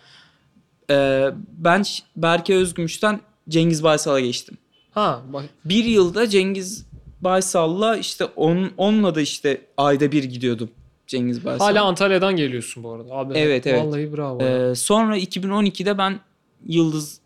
[0.91, 1.85] e, ben
[2.17, 4.59] Berke Özgümüş'ten Cengiz Baysal'a geçtim.
[4.93, 6.87] Ha, bak, Bir yılda Cengiz
[7.21, 10.71] Baysal'la işte on, onunla da işte ayda bir gidiyordum
[11.07, 11.65] Cengiz Baysal.
[11.67, 13.13] hala Antalya'dan geliyorsun bu arada.
[13.15, 13.85] Abi, Evet, evet.
[13.85, 14.43] Vallahi bravo.
[14.45, 14.71] ya.
[14.71, 16.21] E, sonra 2012'de ben
[16.67, 17.21] Yıldız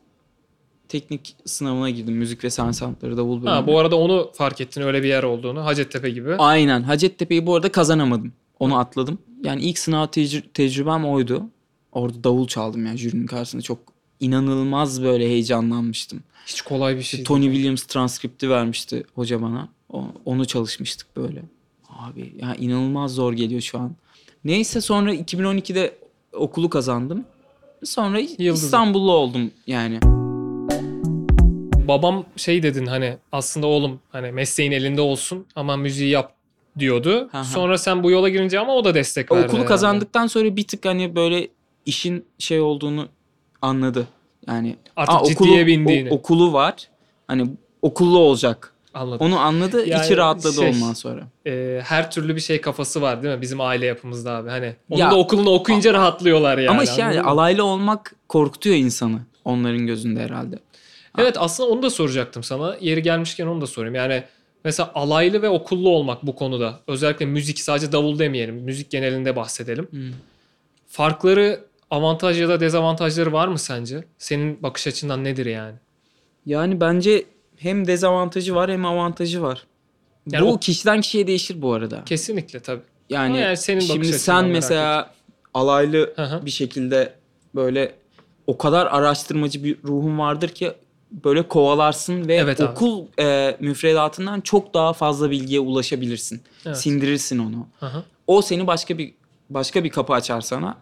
[0.89, 2.15] teknik sınavına girdim.
[2.15, 3.51] Müzik ve sanat sanatları davul bölümü.
[3.51, 5.65] Ha, bu arada onu fark ettin öyle bir yer olduğunu.
[5.65, 6.35] Hacettepe gibi.
[6.35, 6.83] Aynen.
[6.83, 8.33] Hacettepe'yi bu arada kazanamadım.
[8.61, 9.19] Onu atladım.
[9.45, 11.43] Yani ilk sınav tecrü- tecrübem oydu.
[11.93, 13.63] Orada davul çaldım yani jürinin karşısında.
[13.63, 13.79] Çok
[14.21, 16.23] inanılmaz böyle heyecanlanmıştım.
[16.47, 17.25] Hiç kolay bir şey.
[17.25, 19.69] Tony Williams transkripti vermişti hoca bana.
[20.25, 21.43] Onu çalışmıştık böyle.
[21.89, 23.93] Abi ya inanılmaz zor geliyor şu an.
[24.45, 25.99] Neyse sonra 2012'de
[26.33, 27.25] okulu kazandım.
[27.85, 28.65] Sonra Yıldız'ı.
[28.65, 30.01] İstanbullu oldum yani.
[31.89, 36.33] Babam şey dedin hani aslında oğlum hani mesleğin elinde olsun ama müziği yap
[36.79, 37.29] diyordu.
[37.33, 37.45] Hı.
[37.45, 39.41] Sonra sen bu yola girince ama o da destek verdi.
[39.41, 39.69] Okulu herhalde.
[39.69, 41.49] kazandıktan sonra bir tık hani böyle
[41.87, 43.09] işin şey olduğunu
[43.63, 44.09] anladı.
[44.49, 46.11] Yani Artık aa, ciddiye bindiğini.
[46.11, 46.75] o- okulu var.
[47.27, 47.51] Hani
[47.83, 48.73] okullu olacak.
[48.95, 49.27] Anladım.
[49.27, 49.87] Onu anladı.
[49.87, 51.23] Yani içi rahatladı şey- ondan sonra.
[51.47, 54.51] Ee, her türlü bir şey kafası var değil mi bizim aile yapımızda abi.
[54.51, 56.71] Hani onun Ya- da okulunu okuyunca rahatlıyorlar yani.
[56.71, 60.59] Ama işte yani alaylı olmak korkutuyor insanı onların gözünde herhalde.
[61.19, 62.77] Evet aslında onu da soracaktım sana.
[62.81, 63.95] Yeri gelmişken onu da sorayım.
[63.95, 64.25] Yani
[64.65, 66.81] mesela alaylı ve okullu olmak bu konuda.
[66.87, 68.55] Özellikle müzik sadece davul demeyelim.
[68.55, 69.89] Müzik genelinde bahsedelim.
[69.91, 70.13] Hmm.
[70.87, 74.05] Farkları avantaj ya da dezavantajları var mı sence?
[74.19, 75.75] Senin bakış açından nedir yani?
[76.47, 77.25] Yani bence
[77.57, 79.67] hem dezavantajı var hem avantajı var.
[80.31, 82.05] Yani bu o- kişiden kişiye değişir bu arada.
[82.05, 82.83] Kesinlikle tabii.
[83.11, 85.15] Yani, Ama yani senin bakış şimdi sen mesela
[85.55, 86.47] alaylı Hı hı.
[86.47, 87.15] bir şekilde
[87.55, 87.95] böyle
[88.47, 90.73] o kadar araştırmacı bir ruhun vardır ki
[91.11, 92.71] böyle kovalarsın ve Evet abi.
[92.71, 96.43] okul e, müfredatından çok daha fazla bilgiye ulaşabilirsin.
[96.67, 96.79] Evet.
[96.79, 97.67] Sindirirsin onu.
[97.81, 98.05] Hı.
[98.27, 99.15] O seni başka bir
[99.51, 100.77] başka bir kapı açar sana.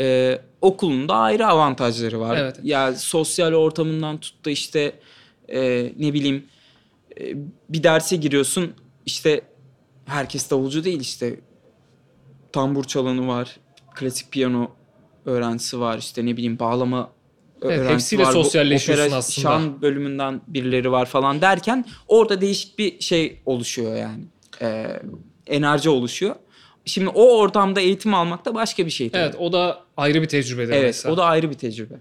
[0.00, 2.36] Ee, okulun da ayrı avantajları var.
[2.36, 2.60] Evet.
[2.62, 4.92] Ya sosyal ortamından tut da işte
[5.48, 6.44] e, ne bileyim
[7.20, 7.34] e,
[7.68, 8.72] bir derse giriyorsun
[9.06, 9.40] işte
[10.06, 11.40] herkes davulcu değil işte
[12.52, 13.56] tambur çalanı var,
[13.94, 14.70] klasik piyano
[15.24, 17.10] öğrencisi var, işte ne bileyim bağlama
[17.64, 18.32] Evet, hepsiyle var.
[18.32, 19.48] sosyalleşiyorsun opera aslında.
[19.48, 24.24] Şan bölümünden birileri var falan derken orada değişik bir şey oluşuyor yani.
[24.62, 25.00] Ee,
[25.46, 26.34] enerji oluşuyor.
[26.84, 29.22] Şimdi o ortamda eğitim almak da başka bir şey tabii.
[29.22, 31.14] Evet o da ayrı bir tecrübedir Evet, mesela.
[31.14, 31.94] o da ayrı bir tecrübe.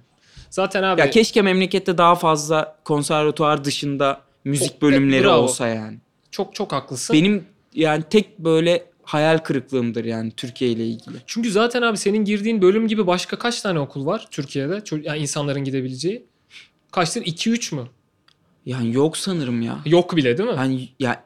[0.50, 5.42] Zaten abi Ya keşke memlekette daha fazla konservatuar dışında müzik O- bölümleri bravo.
[5.42, 5.98] olsa yani.
[6.32, 7.14] çok çok haklısın.
[7.16, 11.18] Benim yani tek böyle hayal kırıklığımdır yani Türkiye ile ilgili.
[11.28, 14.84] Çünkü zaten abi senin girdiğin bölüm gibi başka kaç tane okul var Türkiye'de?
[15.04, 16.26] Yani insanların gidebileceği.
[16.92, 17.22] Kaçtır?
[17.22, 17.88] 2-3 mü?
[18.66, 19.80] Yani yok sanırım ya.
[19.86, 20.56] Yok bile değil mi?
[20.56, 21.24] Yani ya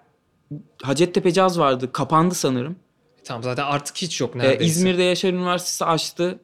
[0.81, 1.91] Hacettepe Caz vardı.
[1.91, 2.75] Kapandı sanırım.
[3.23, 4.65] Tamam zaten artık hiç yok Ee, neredeyse.
[4.65, 6.39] İzmir'de Yaşar Üniversitesi açtı.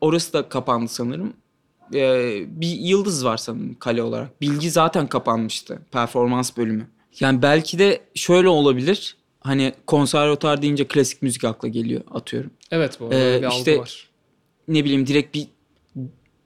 [0.00, 1.32] Orası da kapandı sanırım.
[1.94, 4.40] Ee, bir yıldız var sanırım kale olarak.
[4.40, 5.82] Bilgi zaten kapanmıştı.
[5.92, 6.86] Performans bölümü.
[7.20, 9.16] Yani belki de şöyle olabilir.
[9.40, 12.50] Hani konservatuar deyince klasik müzik akla geliyor atıyorum.
[12.70, 14.08] Evet bu arada Ee, bir algı işte- var.
[14.68, 15.46] Ne bileyim direkt bir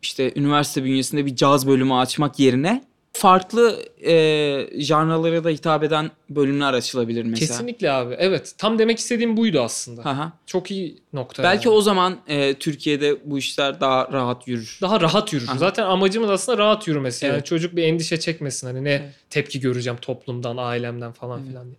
[0.02, 6.72] işte üniversite bünyesinde bir caz bölümü açmak yerine farklı e, janralara da hitap eden bölümler
[6.72, 7.46] açılabilir mesela.
[7.48, 8.14] Kesinlikle abi.
[8.18, 8.55] Evet.
[8.59, 10.02] Tam demek istediğim buydu aslında.
[10.02, 10.33] Aha.
[10.46, 11.42] Çok iyi nokta.
[11.42, 11.76] Belki yani.
[11.76, 14.78] o zaman e, Türkiye'de bu işler daha rahat yürür.
[14.83, 15.48] daha rahat yürür.
[15.48, 15.59] Aha.
[15.59, 17.26] Zaten amacımız aslında rahat yürümesi.
[17.26, 17.46] Yani Evet.
[17.46, 18.66] çocuk bir endişe çekmesin.
[18.66, 19.14] Hani ne Evet.
[19.31, 21.48] tepki göreceğim toplumdan, ailemden falan Evet.
[21.48, 21.76] filan diye.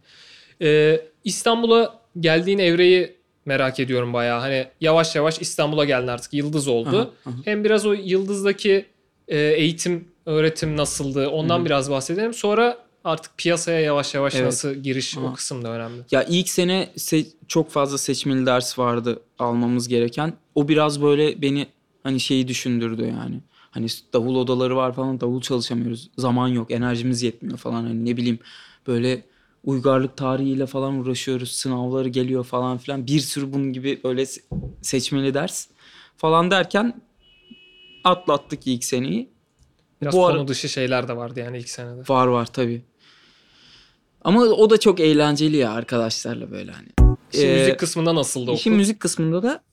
[0.62, 4.40] Ee, İstanbul'a geldiğin evreyi merak ediyorum bayağı.
[4.40, 6.34] Hani yavaş yavaş İstanbul'a geldin artık.
[6.34, 6.98] Yıldız oldu.
[6.98, 7.36] Aha, aha.
[7.46, 8.86] Hem biraz o Yıldız'daki
[9.28, 11.66] e, eğitim, öğretim nasıldı ondan Hı.
[11.66, 12.34] biraz bahsedelim.
[12.34, 14.46] Sonra artık piyasaya yavaş yavaş Evet.
[14.46, 15.34] nasıl giriş o Aha.
[15.34, 16.02] kısım da önemli.
[16.12, 20.34] Ya ilk sene se- çok fazla seçmeli ders vardı almamız gereken.
[20.56, 21.68] O biraz böyle beni
[22.04, 23.40] hani şeyi düşündürdü yani.
[23.72, 26.10] Hani davul odaları var falan davul çalışamıyoruz.
[26.18, 28.40] Zaman yok, enerjimiz yetmiyor falan hani ne bileyim
[28.88, 29.22] böyle
[29.64, 31.52] uygarlık tarihiyle falan uğraşıyoruz.
[31.52, 33.08] Sınavları geliyor falan filan.
[33.08, 34.42] Bir sürü bunun gibi böyle se-
[34.82, 35.68] seçmeli ders
[36.18, 37.02] falan derken
[38.04, 39.30] atlattık ilk seneyi.
[40.02, 42.02] Biraz Bu konu ara- dışı şeyler de vardı yani ilk senede.
[42.10, 42.82] Var var tabii.
[44.24, 46.88] Ama o da çok eğlenceli ya arkadaşlarla böyle hani.
[47.32, 48.60] Şimdi Ee, müzik kısmında nasıldı okul?
[48.60, 49.64] İşin müzik kısmında da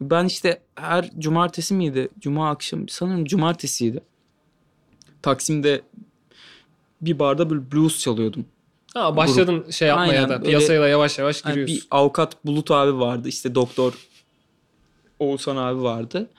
[0.00, 2.08] ben işte her cumartesi miydi?
[2.20, 4.00] Cuma akşam sanırım cumartesiydi.
[5.22, 5.82] Taksim'de
[7.00, 8.44] bir barda böyle blues çalıyordum.
[8.94, 11.76] Ha, başladın şey yapmaya Aynen, da piyasaya da yavaş yavaş Hani giriyorsun.
[11.76, 13.28] bir avukat Bulut abi vardı.
[13.28, 13.92] işte doktor
[15.18, 16.30] Oğuzhan abi vardı.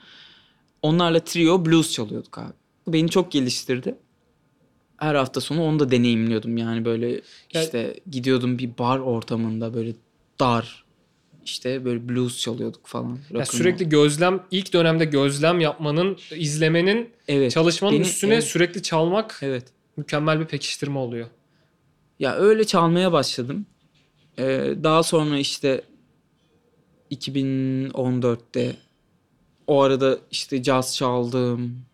[0.82, 2.52] Onlarla trio blues çalıyorduk abi.
[2.86, 3.94] Bu Beni çok geliştirdi.
[4.96, 6.56] Her hafta sonu onu da deneyimliyordum.
[6.56, 9.92] Yani böyle işte gidiyordum bir bar ortamında böyle
[10.40, 10.84] dar
[11.44, 13.08] işte böyle blues çalıyorduk falan.
[13.10, 13.44] Ya Rock'n'roll.
[13.44, 17.52] sürekli gözlem ilk dönemde gözlem yapmanın, izlemenin, evet.
[17.52, 18.44] çalışmanın Beni- üstüne evet.
[18.44, 19.64] sürekli çalmak Evet.
[19.96, 21.26] mükemmel bir pekiştirme oluyor.
[22.22, 23.66] Ya öyle çalmaya başladım.
[24.38, 25.84] Ee, daha sonra işte
[27.10, 28.76] 2014'te
[29.66, 31.84] o arada işte caz çaldım.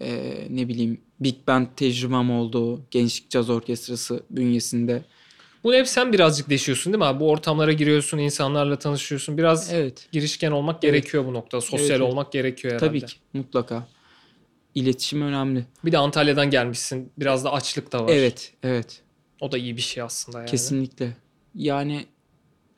[0.00, 2.80] Ee, ne bileyim Big Band tecrübem oldu.
[2.90, 5.02] Gençlik Caz Orkestrası bünyesinde.
[5.64, 7.20] Bunu hep sen birazcık deşiyorsun değil mi abi?
[7.20, 9.38] Bu ortamlara giriyorsun, insanlarla tanışıyorsun.
[9.38, 10.08] Biraz Evet.
[10.12, 10.94] girişken olmak Evet.
[10.94, 11.60] gerekiyor bu noktada.
[11.60, 12.00] Sosyal Evet, evet.
[12.10, 12.86] olmak gerekiyor herhalde.
[12.88, 13.86] Tabii ki mutlaka.
[14.74, 15.64] İletişim önemli.
[15.84, 17.12] Bir de Antalya'dan gelmişsin.
[17.18, 18.12] Biraz da açlık da var.
[18.12, 19.02] Evet, evet.
[19.40, 20.50] O da iyi bir şey aslında yani.
[20.50, 21.16] Kesinlikle.
[21.54, 22.06] Yani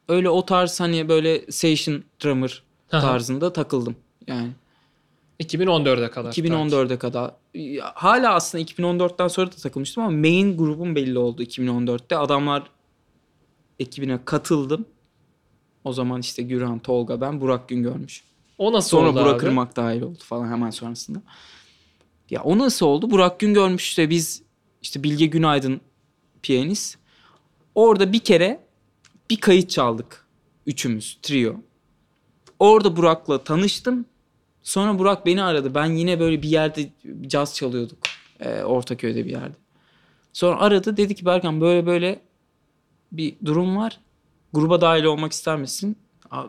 [0.08, 3.96] öyle o tarz hani böyle session drummer tarzında takıldım.
[4.26, 4.50] Yani
[5.40, 6.32] 2014'e kadar.
[6.32, 7.34] 2014'e kadar.
[7.94, 12.16] Hala aslında 2014'ten sonra da takılmıştım ama main grubum belli oldu 2014'te.
[12.16, 12.62] Adamlar
[13.78, 14.86] ekibine katıldım.
[15.84, 18.24] O zaman işte Gürhan, Tolga, ben, Burak gün görmüş.
[18.58, 19.50] O nasıl Sonra oldu Burak abi?
[19.50, 21.22] Irmak dahil oldu falan hemen sonrasında.
[22.30, 23.10] Ya o nasıl oldu?
[23.10, 24.42] Burak gün görmüş işte biz
[24.82, 25.80] işte Bilge Günaydın
[26.42, 26.98] piyanist.
[27.74, 28.60] Orada bir kere
[29.30, 30.26] bir kayıt çaldık.
[30.66, 31.54] Üçümüz trio.
[32.58, 34.04] Orada Burak'la tanıştım.
[34.62, 35.74] Sonra Burak beni aradı.
[35.74, 36.90] Ben yine böyle bir yerde
[37.26, 37.98] caz çalıyorduk.
[38.40, 39.54] Ee, Ortaköy'de bir yerde.
[40.32, 42.20] Sonra aradı dedi ki Berkan böyle böyle
[43.12, 44.00] bir durum var.
[44.52, 45.96] Gruba dahil olmak ister misin?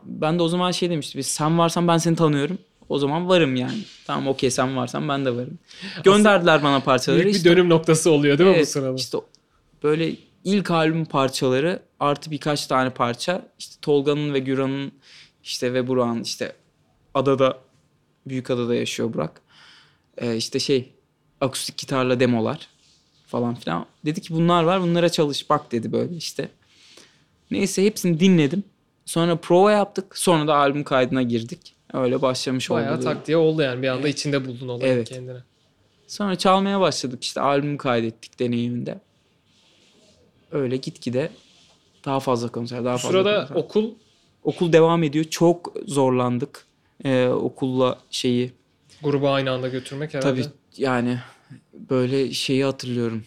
[0.05, 1.23] Ben de o zaman şey demiştim.
[1.23, 2.57] Sen varsan ben seni tanıyorum.
[2.89, 3.77] O zaman varım yani.
[4.07, 5.59] Tamam okey sen varsan ben de varım.
[6.03, 7.21] Gönderdiler bana parçaları.
[7.21, 8.95] Büyük bir İşte- dönüm noktası oluyor değil mi bu Evet, sırada?
[8.95, 9.17] İşte
[9.83, 13.47] böyle ilk albüm parçaları artı birkaç tane parça.
[13.59, 14.91] İşte Tolga'nın ve Güran'ın
[15.43, 16.55] işte ve Burak'ın işte
[17.13, 17.57] adada
[18.27, 19.41] büyük adada yaşıyor Burak.
[20.17, 20.93] Ee, işte şey
[21.41, 22.67] akustik gitarla demolar
[23.27, 23.85] falan filan.
[24.05, 26.49] Dedi ki bunlar var bunlara çalış bak dedi böyle işte.
[27.51, 28.63] Neyse hepsini dinledim.
[29.05, 30.17] Sonra prova yaptık.
[30.17, 31.75] Sonra da albüm kaydına girdik.
[31.93, 33.03] Öyle başlamış Bayağı oldu.
[33.03, 33.81] tak diye oldu yani.
[33.81, 35.09] Bir anda içinde buldun olayı Evet.
[35.09, 35.37] kendine.
[36.07, 38.99] Sonra çalmaya başladık işte albüm kaydettik deneyiminde.
[40.53, 41.31] Öyle gitgide
[42.05, 43.55] daha fazla konser, daha Bu fazla sırada konser.
[43.55, 43.91] okul
[44.43, 45.25] Okul devam ediyor.
[45.25, 46.65] Çok zorlandık.
[47.05, 48.51] Ee, okulla şeyi.
[49.03, 50.41] grubu aynı anda götürmek herhalde.
[50.41, 51.19] Tabii yani
[51.73, 53.23] böyle şeyi hatırlıyorum.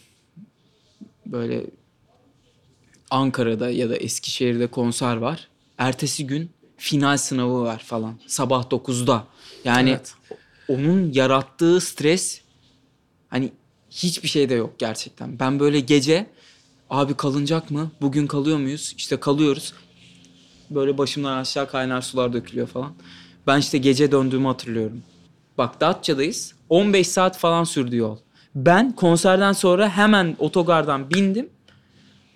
[1.27, 1.65] Böyle
[3.11, 5.49] Ankara'da ya da Eskişehir'de konser var.
[5.79, 8.15] Ertesi gün final sınavı var falan.
[8.27, 9.27] Sabah 9'da.
[9.65, 10.15] Yani Evet.
[10.69, 12.41] onun yarattığı stres
[13.29, 13.53] hani
[13.91, 15.39] hiçbir şeyde yok gerçekten.
[15.39, 16.27] Ben böyle gece
[16.91, 17.91] abi kalınacak mı?
[18.01, 18.95] Bugün kalıyor muyuz?
[18.97, 19.73] İşte kalıyoruz.
[20.71, 22.93] Böyle başımdan aşağı kaynar sular dökülüyor falan.
[23.47, 25.03] Ben işte gece döndüğümü hatırlıyorum.
[25.59, 26.55] Bak Datça'dayız.
[26.69, 28.19] 15 saat falan sürdü yol.
[28.55, 31.49] Ben konserden sonra hemen otogardan bindim.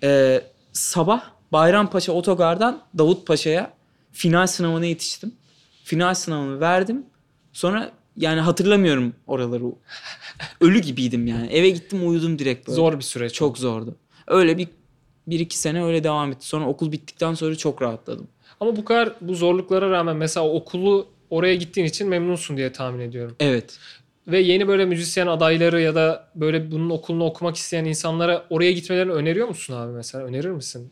[0.03, 3.73] Ee, sabah Bayrampaşa otogardan Davutpaşa'ya
[4.11, 5.35] final sınavına yetiştim.
[5.83, 7.05] Final sınavını verdim.
[7.53, 9.63] Sonra yani hatırlamıyorum oraları.
[10.61, 11.47] Ölü gibiydim yani.
[11.47, 12.75] Eve gittim uyudum direkt böyle.
[12.75, 13.33] Zor bir süreç.
[13.33, 13.95] Çok zordu.
[14.31, 14.67] Öyle bir
[15.27, 16.47] bir iki sene öyle devam etti.
[16.47, 18.27] Sonra okul bittikten sonra çok rahatladım.
[18.59, 23.35] Ama bu kadar bu zorluklara rağmen mesela okulu oraya gittiğin için memnunsun diye tahmin ediyorum.
[23.39, 23.77] Evet.
[24.27, 29.11] Ve yeni böyle müzisyen adayları ya da böyle bunun okulunu okumak isteyen insanlara oraya gitmelerini
[29.11, 30.25] öneriyor musun abi mesela?
[30.25, 30.91] Önerir misin?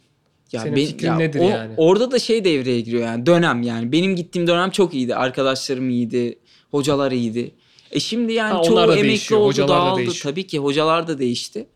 [0.52, 1.73] Ya Senin ben- fikrin ya nedir o- yani?
[1.78, 3.91] Orada da şey devreye giriyor yani dönem yani.
[3.91, 5.15] Benim gittiğim dönem çok iyiydi.
[5.15, 6.39] Arkadaşlarım iyiydi.
[6.71, 7.52] Hocalar iyiydi.
[7.91, 9.97] E şimdi yani Ha, çoğu emekli değişiyor, oldu hocalar da dağıldı.
[9.99, 10.23] değişiyor.
[10.34, 11.67] Tabii ki hocalar da değişti.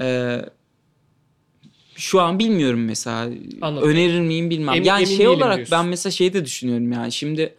[0.00, 0.40] Ee,
[1.98, 3.32] şu an bilmiyorum mesela.
[3.60, 3.88] Anladım.
[3.88, 4.74] Önerir miyim bilmem.
[4.74, 5.78] Emin- yani emin şey olarak diyorsun.
[5.78, 7.12] ben mesela şey de düşünüyorum yani.
[7.12, 7.54] Şimdi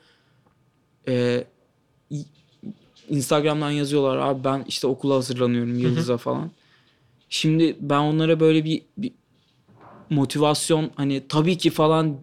[1.07, 1.43] e,
[3.09, 6.51] Instagram'dan yazıyorlar abi ben işte okula hazırlanıyorum Yıldız'a falan.
[7.29, 9.11] Şimdi ben onlara böyle bir, bir
[10.09, 12.17] motivasyon hani tabii ki falan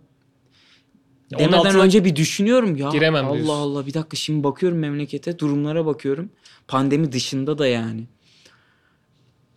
[1.38, 2.90] demeden önce bir düşünüyorum ya.
[2.90, 3.52] giremem Allah diyorsun.
[3.54, 6.30] Allah bir dakika şimdi bakıyorum memlekete durumlara bakıyorum.
[6.68, 8.04] Pandemi dışında da yani.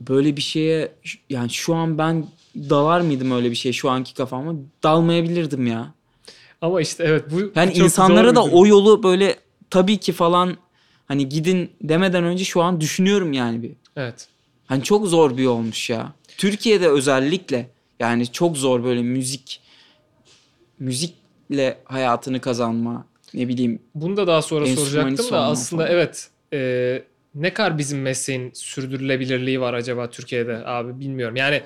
[0.02, 0.91] Böyle bir şeye
[1.30, 4.56] yani şu an ben dalar mıydım öyle bir şey şu anki kafama?
[4.84, 5.94] Dalmayabilirdim ya.
[6.62, 9.36] Ama işte evet bu Yani insanlara da o yolu böyle
[9.70, 10.58] tabii ki falan
[11.08, 13.72] hani gidin demeden önce şu an düşünüyorum yani bir.
[13.96, 14.28] Evet.
[14.66, 16.14] Hani çok zor bir yolmuş ya.
[16.38, 19.62] Türkiye'de özellikle yani çok zor böyle müzik
[20.80, 25.96] müzikle hayatını kazanma ne bileyim Bunu da daha sonra soracaktım da aslında falan.
[25.96, 27.04] evet e,
[27.36, 31.36] ne kadar bizim mesleğin sürdürülebilirliği var acaba Türkiye'de abi bilmiyorum.
[31.36, 31.64] Yani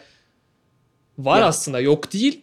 [1.17, 1.45] var Ya.
[1.47, 2.41] aslında yok değil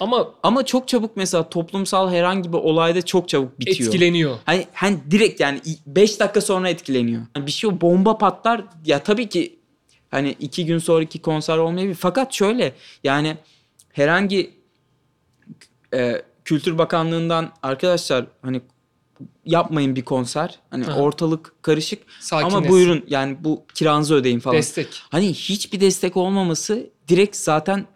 [0.00, 3.88] ama ama çok çabuk mesela toplumsal herhangi bir olayda çok çabuk bitiyor.
[3.88, 4.38] etkileniyor.
[4.44, 7.22] Hani, hani direkt yani 5 dakika sonra etkileniyor.
[7.36, 9.58] Yani bir şey bomba patlar ya tabii ki
[10.10, 11.94] hani iki gün sonraki konser olmayabilir.
[11.94, 12.72] Fakat şöyle
[13.04, 13.36] yani
[13.92, 14.54] herhangi
[15.94, 18.60] e, Kültür Bakanlığı'ndan arkadaşlar hani
[19.46, 20.58] yapmayın bir konser.
[20.70, 20.98] Hani Aha.
[21.00, 22.68] ortalık karışık ama Sakinleşsin.
[22.70, 24.56] buyurun yani bu kiranızı ödeyin falan.
[24.56, 24.88] Destek.
[25.10, 27.86] hani hiçbir destek olmaması direkt zaten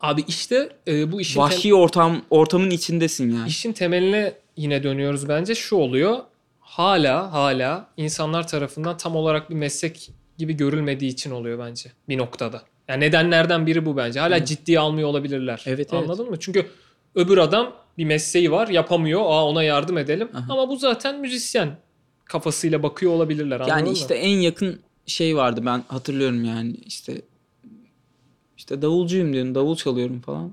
[0.00, 3.48] Abi işte e, bu işin vahşi ortam ortamın içindesin yani.
[3.48, 6.18] işin temeline yine dönüyoruz bence şu oluyor.
[6.60, 12.62] Hala hala insanlar tarafından tam olarak bir meslek gibi görülmediği için oluyor bence bir noktada.
[12.88, 14.20] Yani nedenlerden biri bu bence.
[14.20, 15.62] Hala ciddiye almıyor olabilirler.
[15.66, 16.02] Evet, evet.
[16.04, 16.40] Anladın mı?
[16.40, 16.66] Çünkü
[17.14, 19.20] öbür adam bir mesleği var, yapamıyor.
[19.20, 20.28] Aa ona yardım edelim.
[20.34, 20.46] Aha.
[20.50, 21.76] Ama bu zaten müzisyen
[22.24, 23.62] kafasıyla bakıyor olabilirler.
[23.68, 23.94] Yani mı?
[23.94, 27.22] işte en yakın şey vardı ben hatırlıyorum yani işte
[28.58, 30.52] işte davulcuyum diyorum davul çalıyorum falan.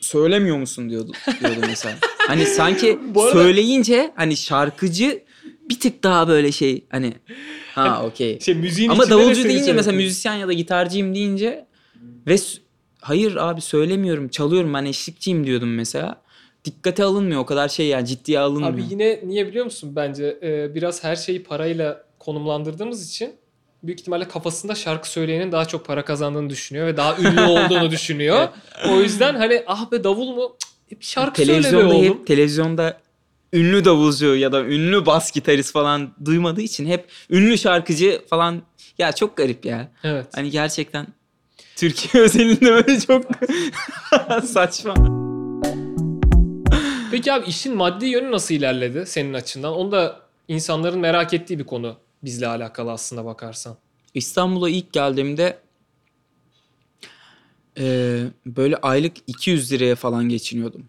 [0.00, 1.96] Söylemiyor musun diyordu diyordu mesela.
[2.18, 5.22] hani sanki arada- söyleyince hani şarkıcı
[5.68, 7.12] bir tık daha böyle şey hani
[7.74, 8.40] ha okey.
[8.40, 9.94] şey müziğin Ama davulcu deyince mesela söyletiyor.
[9.94, 11.66] müzisyen ya da gitarcıyım deyince
[12.26, 12.36] ve
[13.00, 16.22] hayır abi söylemiyorum çalıyorum ben eşlikçiyim diyordum mesela.
[16.64, 18.74] Dikkate alınmıyor o kadar şey yani ciddiye alınmıyor.
[18.74, 23.32] Abi yine niye biliyor musun bence Ee, biraz her şeyi parayla konumlandırdığımız için
[23.82, 28.48] büyük ihtimalle kafasında şarkı söyleyenin daha çok para kazandığını düşünüyor ve daha ünlü olduğunu düşünüyor.
[28.88, 30.56] O yüzden hani ah be davul mu?
[30.90, 32.04] Cık, bir şarkı söyle be televizyonda oğlum.
[32.04, 33.00] hep televizyonda
[33.52, 38.62] ünlü davulcu ya da ünlü bas gitarist falan duymadığı için hep ünlü şarkıcı falan
[38.98, 39.88] ya çok garip ya.
[40.04, 40.26] Evet.
[40.34, 41.06] Hani gerçekten
[41.76, 43.24] Türkiye özelinde böyle çok
[44.44, 44.94] saçma.
[47.10, 49.72] Peki abi işin maddi yönü nasıl ilerledi senin açından?
[49.74, 53.76] Onu da insanların merak ettiği bir konu bizle alakalı aslında bakarsan.
[54.14, 55.58] İstanbul'a ilk geldiğimde
[57.76, 60.84] eee, böyle aylık 200 liraya falan geçiniyordum.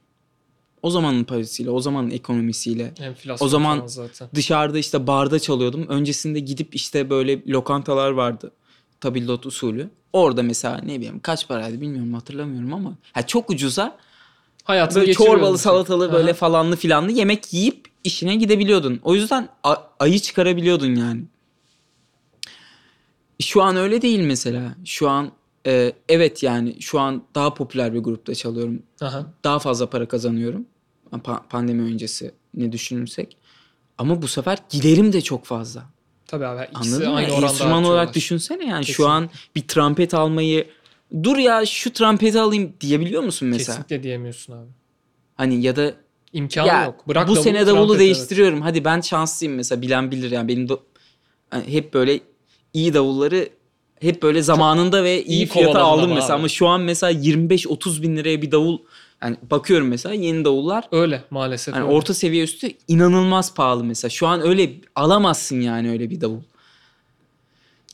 [0.82, 2.94] O zamanın parasıyla, o zamanın ekonomisiyle.
[3.00, 4.30] Enflasyon O zaman- zaten.
[4.36, 5.88] Dışarıda işte barda çalıyordum.
[5.88, 8.52] Öncesinde gidip işte böyle lokantalar vardı.
[9.02, 9.90] Tabildot usulü.
[10.14, 13.98] Orada mesela ne bileyim kaç paraydı bilmiyorum hatırlamıyorum ama ha çok ucuza
[14.64, 16.34] Hayatını böyle çorbalı salatalı böyle Aha.
[16.38, 19.00] falanlı filanlı yemek yiyip işine gidebiliyordun.
[19.04, 19.50] O yüzden
[20.00, 21.24] ayı çıkarabiliyordun yani.
[23.42, 24.76] Şu an öyle değil mesela.
[24.86, 25.32] Şu an
[25.68, 28.84] e, evet yani şu an daha popüler bir grupta çalıyorum.
[29.02, 29.34] Aha.
[29.44, 30.66] Daha fazla para kazanıyorum.
[31.12, 33.38] Pa- pandemi öncesi ne düşünürsek.
[33.98, 35.84] Ama bu sefer giderim de çok fazla.
[36.28, 37.16] Tabii abi Anladın mı?
[37.16, 38.94] aynı Enstrüman olarak düşünsene yani Kesinlikle.
[38.94, 40.68] şu an bir trompet almayı
[41.24, 43.66] dur ya şu trompeti alayım diyebiliyor musun mesela?
[43.68, 44.70] Kesinlikle diyemiyorsun abi.
[45.36, 45.94] Hani ya da
[46.34, 47.08] İmkanı ya yok.
[47.08, 48.62] Bırak bu sene davulu değiştiriyorum.
[48.62, 50.74] Hadi ben şanslıyım mesela bilen bilir yani benim de
[51.50, 52.20] hani hep böyle
[52.74, 53.50] iyi davulları
[54.02, 56.40] hep böyle zamanında ve iyi, iyi fiyata aldım mesela abi.
[56.40, 58.78] ama şu an mesela 25-30 bin liraya bir davul
[59.24, 61.02] yani bakıyorum mesela yeni davullar Evet.
[61.02, 61.74] Öyle maalesef.
[61.76, 61.94] hani öyle.
[61.94, 64.10] orta seviye üstü inanılmaz pahalı mesela.
[64.10, 66.40] Şu an öyle alamazsın yani öyle bir davul.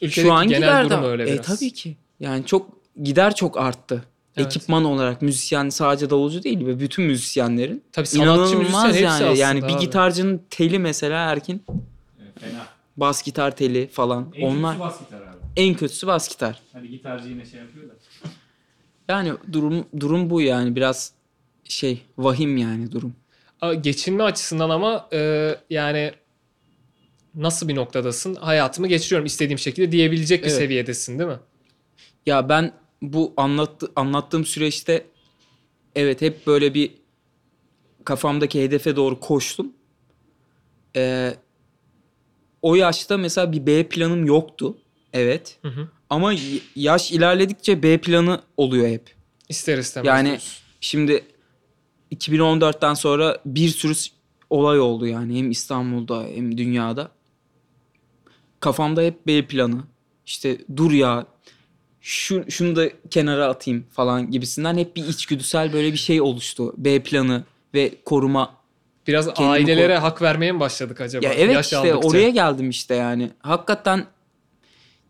[0.02, 1.45] Ülkedeki Şu an genel gider durum öyle E biraz.
[1.45, 1.95] tabii ki.
[2.19, 2.69] Yani çok
[3.04, 4.04] gider çok arttı.
[4.38, 4.47] Evet.
[4.56, 9.13] Ekipman olarak müzisyen sadece davulcu değil ve bütün müzisyenlerin Tabii sanatçı müzisyen inanılmaz hepsi yani.
[9.26, 9.80] aslında Yani bir abi.
[9.80, 11.63] gitarcının teli mesela Erkin
[12.39, 12.65] Fena.
[12.97, 15.38] bas gitar teli falan En onlar kötüsü bas gitar abi.
[15.56, 16.62] en kötüsü bas gitar.
[16.73, 17.93] Hadi gitarcı yine şey yapıyor da.
[19.10, 21.12] Yani durum durum bu yani biraz
[21.63, 23.13] şey vahim yani durum.
[23.82, 26.12] Geçinme açısından ama e, yani
[27.36, 28.36] nasıl bir noktadasın?
[28.36, 30.58] Hayatımı geçiriyorum istediğim şekilde diyebilecek bir Evet.
[30.58, 31.38] seviyedesin değil mi?
[32.26, 35.05] Ya ben bu anlattı, anlattığım süreçte
[35.95, 36.91] evet hep böyle bir
[38.05, 39.73] kafamdaki hedefe doğru koştum.
[40.95, 41.36] Ee,
[42.62, 44.77] o yaşta mesela bir B planım yoktu.
[45.13, 45.60] Evet.
[45.62, 45.88] Hı hı.
[46.10, 46.33] Ama
[46.75, 49.15] yaş ilerledikçe B planı oluyor hep.
[49.49, 50.07] İster istemez.
[50.07, 50.63] Yani diyorsun.
[50.81, 51.25] şimdi
[52.12, 53.93] 2014'ten sonra bir sürü
[54.49, 57.12] olay oldu yani hem İstanbul'da hem dünyada.
[58.60, 59.83] Kafamda hep B planı.
[60.25, 61.25] İşte dur ya
[62.07, 66.73] şu, şunu da kenara atayım falan gibisinden hep bir içgüdüsel böyle bir şey oluştu.
[66.77, 67.43] B planı
[67.73, 68.53] ve koruma.
[69.07, 71.25] biraz kendimi ailelere hak vermeye mi başladık acaba?
[71.25, 72.07] Ya evet Yaş işte aldıkça.
[72.07, 73.31] oraya geldim işte yani.
[73.39, 74.05] Hakikaten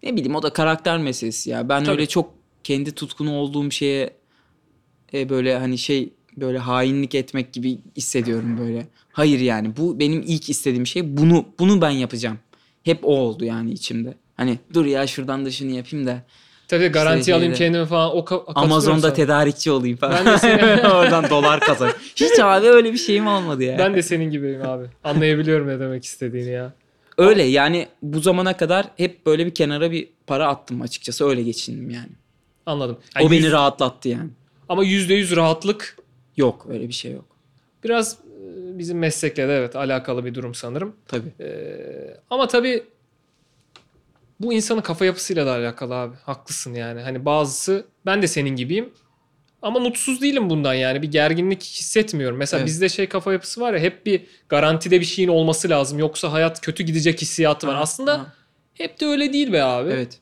[0.03, 1.69] ne bileyim o da karakter meselesi ya.
[1.69, 1.91] Ben Tabii.
[1.91, 2.33] öyle çok
[2.63, 4.13] kendi tutkunu olduğum şeye
[5.13, 8.87] e, böyle hani şey böyle hainlik etmek gibi hissediyorum böyle.
[9.11, 11.17] Hayır yani bu benim ilk istediğim şey.
[11.17, 12.39] Bunu bunu ben yapacağım.
[12.83, 14.13] Hep o oldu yani içimde.
[14.37, 16.23] Hani dur ya şuradan da şunu yapayım da
[16.67, 18.15] Tabii garanti İşte alayım kendimi falan.
[18.17, 19.13] O ka- Amazon'da sana.
[19.13, 20.25] tedarikçi olayım falan.
[20.25, 21.89] Ben de seni- Oradan dolar kazan.
[22.15, 23.77] Hiç abi öyle bir şeyim olmadı ya.
[23.77, 24.85] Ben de senin gibiyim abi.
[25.03, 26.73] Anlayabiliyorum ne demek istediğini ya.
[27.17, 31.89] Öyle yani bu zamana kadar hep böyle bir kenara bir para attım açıkçası öyle geçindim
[31.89, 32.09] yani.
[32.65, 32.97] Anladım.
[33.15, 34.29] o Yani beni yüz- rahatlattı yani.
[34.69, 35.97] Ama %100 rahatlık
[36.37, 37.25] Yok öyle bir şey yok.
[37.83, 40.95] biraz e, bizim meslekle de evet alakalı bir durum sanırım.
[41.07, 41.29] Tabii.
[41.39, 42.83] Ee, ama tabii
[44.39, 46.15] bu insanın kafa yapısıyla da alakalı abi.
[46.23, 47.01] Haklısın yani.
[47.01, 48.89] Hani bazısı ben de senin gibiyim.
[49.61, 51.01] Ama mutsuz değilim bundan yani.
[51.01, 52.37] Bir gerginlik hissetmiyorum.
[52.37, 52.67] Mesela Evet.
[52.67, 55.99] bizde şey kafa yapısı var ya hep bir garantide bir şeyin olması lazım.
[55.99, 57.75] Yoksa hayat kötü gidecek hissiyatı var.
[57.75, 58.33] Ha, Aslında ha.
[58.73, 59.89] hep de öyle değil be abi.
[59.89, 60.19] Evet.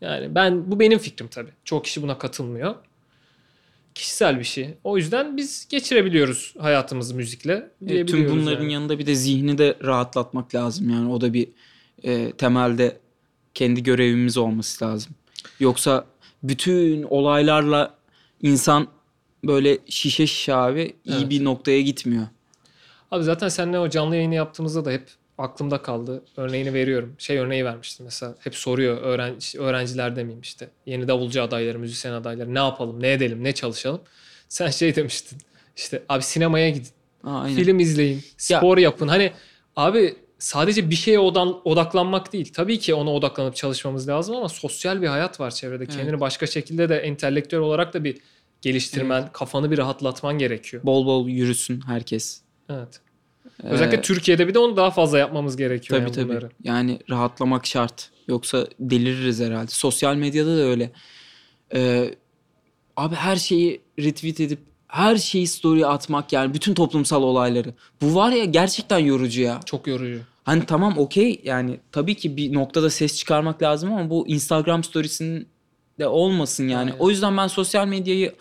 [0.00, 1.50] Yani ben bu benim fikrim tabii.
[1.64, 2.74] Çoğu kişi buna katılmıyor.
[3.94, 4.74] Kişisel bir şey.
[4.84, 7.70] O yüzden biz geçirebiliyoruz hayatımızı müzikle.
[7.88, 8.72] Evet, tüm bunların yani.
[8.72, 11.12] yanında bir de zihni de rahatlatmak lazım yani.
[11.12, 11.48] O da bir
[12.02, 12.98] e, temelde
[13.54, 15.12] kendi görevimiz olması lazım.
[15.60, 16.04] Yoksa
[16.42, 17.94] bütün olaylarla
[18.42, 18.88] insan
[19.44, 21.30] böyle şişe şişe abi iyi Evet.
[21.30, 22.26] bir noktaya gitmiyor.
[23.10, 26.22] Abi zaten seninle o canlı yayını yaptığımızda da hep aklımda kaldı.
[26.36, 27.14] Örneğini veriyorum.
[27.18, 28.34] Şey örneği vermiştim mesela.
[28.38, 30.68] Hep soruyor öğrenci, öğrenciler demeyeyim işte.
[30.86, 34.00] Yeni davulcu adayları, müzisyen adayları ne yapalım, ne edelim, ne çalışalım.
[34.48, 35.38] Sen şey demiştin.
[35.76, 36.88] İşte abi sinemaya gidin,
[37.22, 37.56] Ha, aynen.
[37.56, 39.08] film izleyin, spor yapın.
[39.08, 39.32] Hani
[39.76, 42.52] abi sadece bir şeye odan, odaklanmak değil.
[42.52, 45.84] Tabii ki ona odaklanıp çalışmamız lazım ama sosyal bir hayat var çevrede.
[45.84, 45.96] Evet.
[45.96, 48.18] Kendini başka şekilde de entelektüel olarak da bir
[48.62, 50.82] geliştirmen, kafanı bir rahatlatman gerekiyor.
[50.82, 52.40] Bol bol yürüsün herkes.
[52.70, 53.00] Evet.
[53.62, 56.00] Özellikle Ee, Türkiye'de bir de onu daha fazla yapmamız gerekiyor.
[56.00, 56.52] Tabii yani tabii.
[56.64, 58.10] Yani rahatlamak şart.
[58.28, 59.70] Yoksa deliririz herhalde.
[59.70, 60.92] Sosyal medyada da öyle.
[61.74, 62.14] Ee,
[62.96, 67.74] abi her şeyi retweet edip her şeyi story atmak yani bütün toplumsal olayları.
[68.00, 69.60] Bu var ya gerçekten yorucu ya.
[69.64, 70.20] Çok yorucu.
[70.44, 75.48] Hani tamam okey yani tabii ki bir noktada ses çıkarmak lazım ama bu Instagram storiesinin
[75.98, 76.90] de olmasın yani.
[76.90, 76.98] Aynen.
[76.98, 78.34] O yüzden ben sosyal medyayı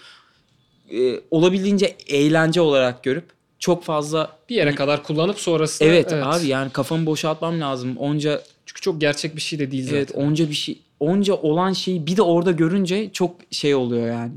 [0.91, 3.26] e, olabildiğince eğlence olarak görüp
[3.60, 7.97] çok fazla Bir yere kadar kullanıp sonrasında evet, abi yani kafamı boşaltmam lazım.
[7.97, 9.97] Onca Çünkü çok gerçek bir şey de değil zaten.
[9.97, 14.32] evet onca bir şey onca olan şeyi bir de orada görünce çok şey oluyor yani.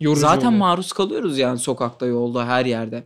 [0.00, 0.58] Yorucu Zaten oluyor.
[0.58, 3.02] maruz kalıyoruz yani sokakta, yolda, her yerde.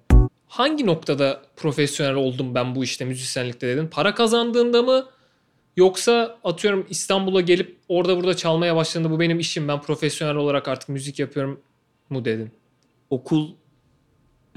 [0.53, 3.87] Hangi noktada profesyonel oldum ben bu işte müzisyenlikte dedin?
[3.87, 5.07] Para kazandığında mı?
[5.77, 10.89] Yoksa atıyorum İstanbul'a gelip orada burada çalmaya başladığında bu benim işim ben profesyonel olarak artık
[10.89, 11.61] müzik yapıyorum
[12.11, 12.51] mu dedin?
[13.11, 13.51] Okul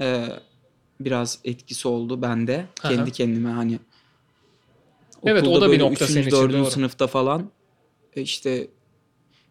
[0.00, 0.26] e,
[1.00, 2.66] biraz etkisi oldu bende.
[2.82, 3.78] Kendi kendime hani.
[5.24, 6.70] Evet, o da bir nokta üçüncü, senin için, dördüncü doğru.
[6.70, 7.50] sınıfta falan
[8.16, 8.68] e, işte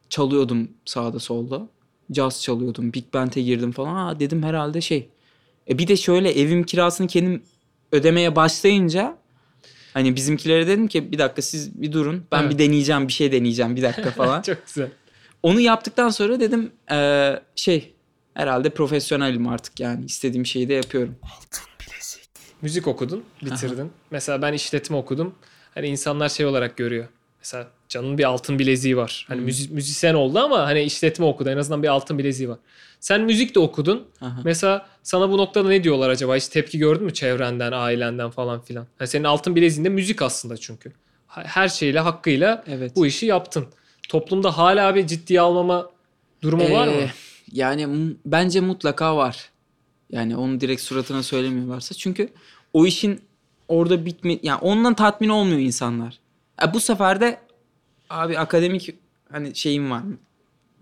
[0.10, 1.68] çalıyordum sağda solda.
[2.12, 2.94] Caz çalıyordum.
[2.94, 3.94] Big Band'e girdim falan.
[3.94, 5.10] Ha, dedim herhalde şey.
[5.70, 7.44] E bir de şöyle evim kirasını kendim
[7.92, 9.18] ödemeye başlayınca
[9.94, 12.26] hani bizimkilere dedim ki bir dakika siz bir durun.
[12.32, 12.52] Ben Evet.
[12.54, 14.42] bir deneyeceğim bir şey deneyeceğim bir dakika falan.
[14.42, 14.90] Çok güzel.
[15.44, 17.94] Onu yaptıktan sonra dedim eee, şey
[18.34, 21.16] herhalde profesyonelim artık yani istediğim şeyi de yapıyorum.
[22.62, 23.92] Müzik okudun, bitirdin.
[24.12, 25.36] Mesela ben işletme okudum.
[25.74, 27.08] Hani insanlar şey olarak görüyor.
[27.40, 29.26] Mesela Can'ın bir altın bileziği var.
[29.28, 31.50] Hani müzi- müzisyen oldu ama hani işletme okudu.
[31.50, 32.58] En azından bir altın bileziği var.
[33.00, 34.08] Sen müzik de okudun.
[34.22, 34.42] Aha.
[34.44, 36.36] Mesela sana bu noktada ne diyorlar acaba?
[36.36, 38.88] Hiç tepki gördün mü çevrenden, ailenden falan filan?
[38.98, 40.94] Hani senin altın bileziğinde müzik aslında çünkü.
[41.28, 42.96] Her şeyle hakkıyla Evet.
[42.96, 43.68] bu işi yaptın.
[44.10, 45.90] Toplumda hala bir ciddiye almama
[46.42, 46.94] durumu var mı?
[46.94, 47.10] Ee,
[47.52, 49.50] Yani bence mutlaka var.
[50.12, 51.96] Yani onu direkt suratına söylemiyorlarsa.
[51.96, 52.30] Çünkü
[52.74, 53.22] o işin
[53.68, 56.20] orada bitme yani ondan tatmin olmuyor insanlar.
[56.62, 57.40] Ya bu sefer de
[58.10, 58.96] abi akademik
[59.32, 60.18] hani şeyim var mı?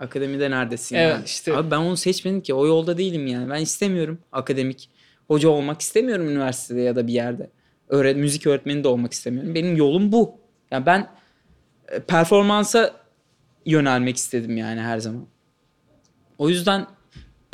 [0.04, 1.26] Akademide neredesin Evet, yani?
[1.26, 2.54] işte- Abi ben onu seçmedim ki.
[2.54, 3.50] O yolda değilim yani.
[3.50, 4.90] Ben istemiyorum akademik
[5.28, 7.50] hoca olmak istemiyorum üniversitede ya da bir yerde.
[7.90, 9.56] Öğret müzik öğretmeni de olmak istemiyorum.
[9.56, 10.36] Benim yolum bu.
[10.72, 11.08] Yani ben
[11.92, 12.94] e, performansa
[13.66, 15.26] yönelmek istedim yani her zaman.
[16.38, 16.88] O yüzden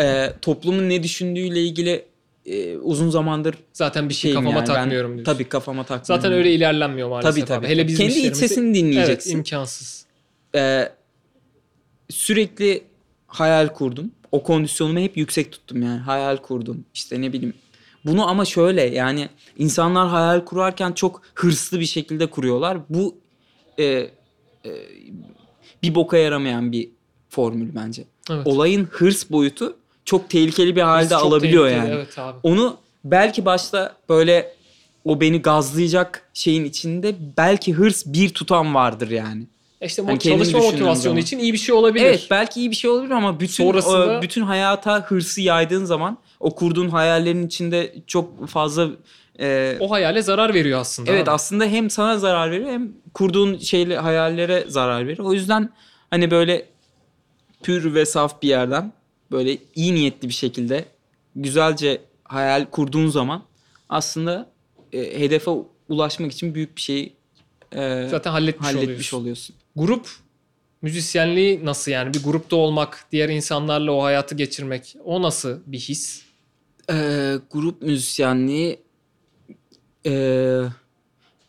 [0.02, 2.06] e, toplumun ne düşündüğüyle ilgili
[2.46, 4.60] e, uzun zamandır Zaten bir şey kafama yani.
[4.60, 5.34] Ben- takmıyorum diyorsun.
[5.34, 6.06] Tabii kafama takmıyorum.
[6.24, 7.74] Zaten öyle ilerlenmiyor maalesef Tabii, tabii, abi.
[7.74, 9.30] Hele bizim Kendi iç sesini dinleyeceksin.
[9.30, 10.06] Evet imkansız.
[10.56, 10.90] E,
[12.10, 12.84] sürekli
[13.28, 14.12] hayal kurdum.
[14.32, 16.00] O kondisyonumu hep yüksek tuttum yani.
[16.00, 16.86] Hayal kurdum.
[16.94, 17.54] İşte ne bileyim.
[18.06, 22.78] Bunu ama şöyle yani insanlar hayal kurarken çok hırslı bir şekilde kuruyorlar.
[22.90, 23.18] Bu
[23.80, 24.10] e, e,
[25.84, 26.90] bir boka yaramayan bir
[27.30, 28.04] formül bence.
[28.32, 28.48] Evet.
[28.48, 31.98] Olayın hırs boyutu çok tehlikeli bir halde Çok alabiliyor tehlikeli, yani.
[31.98, 32.38] Evet abi.
[32.44, 34.54] Onu belki başta böyle
[35.06, 39.44] o beni gazlayacak şeyin içinde belki hırs bir tutan vardır yani.
[39.82, 41.18] E İşte kendimi çalışma motivasyonu zaman.
[41.18, 42.06] için iyi bir şey olabilir.
[42.06, 46.18] Evet belki iyi bir şey olabilir ama bütün Sonrasında- o- bütün hayata hırsı yaydığın zaman
[46.40, 48.90] o kurduğun hayallerin içinde çok fazla
[49.40, 51.12] e, O hayale zarar veriyor aslında.
[51.12, 51.32] evet abi.
[51.32, 55.26] aslında hem sana zarar veriyor hem kurduğun şeyle hayallere zarar veriyor.
[55.28, 55.70] O yüzden
[56.10, 56.66] hani böyle
[57.64, 58.94] pür ve saf bir yerden
[59.32, 60.86] böyle iyi niyetli bir şekilde
[61.36, 63.44] güzelce hayal kurduğun zaman
[63.90, 64.50] aslında
[64.94, 65.52] e, hedefe
[65.90, 67.14] ulaşmak için büyük bir şeyi
[67.76, 69.18] e, Zaten halletmiş, halletmiş oluyorsun.
[69.18, 69.56] oluyorsun.
[69.76, 70.10] Grup
[70.82, 72.14] müzisyenliği nasıl yani?
[72.14, 74.96] Bir grupta olmak, diğer insanlarla o hayatı geçirmek.
[75.06, 76.24] O nasıl bir his?
[76.92, 78.80] Ee, grup müzisyenliği
[80.06, 80.62] ee,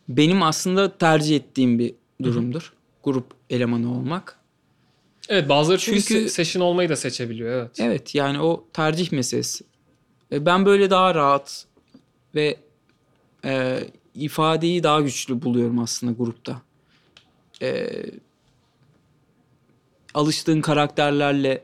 [0.09, 1.93] benim aslında tercih ettiğim bir
[2.23, 2.73] durumdur.
[3.03, 4.37] Grup elemanı olmak.
[5.29, 7.51] Evet bazıları çünkü, Çünkü- se- session olmayı da seçebiliyor.
[7.51, 7.79] Evet.
[7.79, 9.63] Evet yani o tercih meselesi.
[10.31, 11.65] E, Ben böyle daha rahat
[12.35, 12.57] ve
[13.45, 13.79] e,
[14.15, 16.61] ifadeyi daha güçlü buluyorum aslında grupta.
[17.61, 17.89] E,
[20.13, 21.63] alıştığın karakterlerle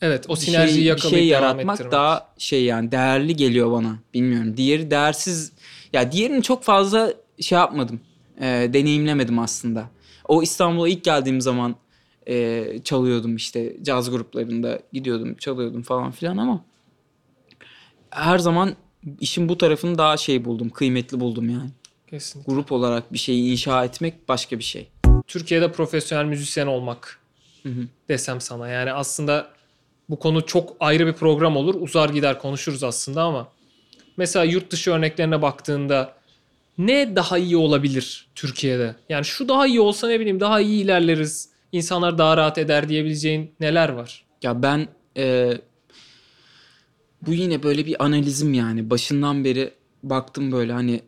[0.00, 1.92] Evet o sinerjiyi şey, yakalayıp şey yaratmak ettirmek.
[1.92, 3.98] daha şey yani değerli geliyor bana.
[4.14, 4.56] Bilmiyorum.
[4.56, 5.52] Diğeri değersiz.
[5.92, 8.00] Ya diğerini çok fazla şey yapmadım.
[8.40, 9.90] E, deneyimlemedim aslında.
[10.28, 11.76] O İstanbul'a ilk geldiğim zaman
[12.26, 16.64] e, çalıyordum işte caz gruplarında gidiyordum çalıyordum falan filan ama
[18.10, 18.76] her zaman
[19.20, 20.70] işin bu tarafını daha şey buldum.
[20.70, 21.70] Kıymetli buldum yani.
[22.10, 22.52] Kesinlikle.
[22.52, 24.88] Grup olarak bir şeyi inşa etmek başka bir şey.
[25.26, 27.20] Türkiye'de profesyonel müzisyen olmak
[27.62, 27.82] Hı hı.
[28.08, 28.68] desem sana.
[28.68, 29.50] Yani aslında
[30.10, 31.74] bu konu çok ayrı bir program olur.
[31.80, 33.48] Uzar gider konuşuruz aslında ama
[34.16, 36.14] mesela yurt dışı örneklerine baktığında
[36.78, 38.96] ne daha iyi olabilir Türkiye'de?
[39.08, 41.48] Yani şu daha iyi olsa ne bileyim daha iyi ilerleriz.
[41.72, 44.24] İnsanlar daha rahat eder diyebileceğin neler var?
[44.42, 45.52] Ya ben e,
[47.26, 48.90] bu yine böyle bir analizim yani.
[48.90, 51.00] Başından beri baktım böyle hani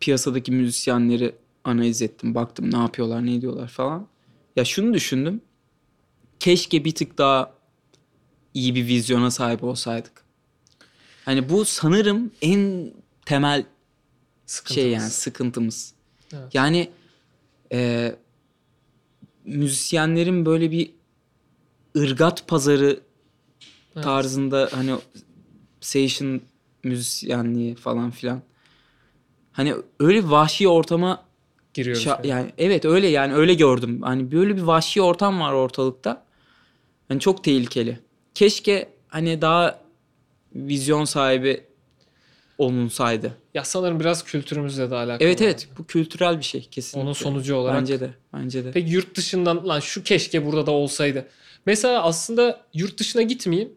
[0.00, 1.34] piyasadaki müzisyenleri
[1.64, 2.34] analiz ettim.
[2.34, 4.06] Baktım ne yapıyorlar, ne ediyorlar falan.
[4.56, 5.40] Ya şunu düşündüm.
[6.40, 7.54] Keşke bir tık daha
[8.54, 10.24] iyi bir vizyona sahip olsaydık.
[11.24, 12.92] Hani bu sanırım en
[13.26, 13.64] temel
[14.46, 14.74] Sıkıntımız.
[14.82, 15.92] şey yani sıkıntımız.
[16.32, 16.54] Evet.
[16.54, 16.90] Yani
[17.72, 18.12] e,
[19.44, 20.90] müzisyenlerin böyle bir
[21.96, 23.00] ırgat pazarı
[23.94, 24.04] Evet.
[24.04, 24.94] tarzında hani
[25.80, 26.40] session
[26.84, 28.42] müzisyenliği falan filan.
[29.52, 31.22] Hani öyle bir vahşi ortama
[31.74, 32.06] Giriyoruz.
[32.06, 32.26] şa- yani.
[32.26, 34.02] yani evet öyle yani öyle gördüm.
[34.02, 36.24] Hani böyle bir vahşi ortam var ortalıkta.
[37.08, 37.98] Hani çok tehlikeli.
[38.34, 39.80] Keşke hani daha
[40.54, 41.64] vizyon sahibi
[42.58, 43.36] olunsaydı.
[43.54, 45.28] Ya sanırım biraz kültürümüzle de alakalı.
[45.28, 47.00] Evet evet bu kültürel bir şey kesinlikle.
[47.04, 47.80] Onun sonucu olarak.
[47.80, 48.10] Bence de.
[48.34, 48.70] Bence de.
[48.72, 51.28] Peki yurt dışından lan şu keşke burada da olsaydı.
[51.66, 53.72] Mesela aslında yurt dışına gitmeyeyim.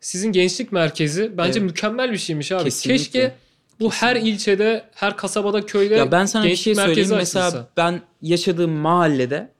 [0.00, 1.70] Sizin gençlik merkezi bence Evet.
[1.70, 2.64] mükemmel bir şeymiş abi.
[2.64, 2.96] Kesinlikle.
[2.98, 3.34] Keşke
[3.80, 7.10] bu her ilçede, her kasabada, köyde Ya ben sana bir şey söyleyeyim.
[7.16, 7.68] Mesela açılsa.
[7.76, 9.50] ben yaşadığım mahallede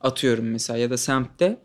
[0.00, 1.56] atıyorum mesela ya da semtte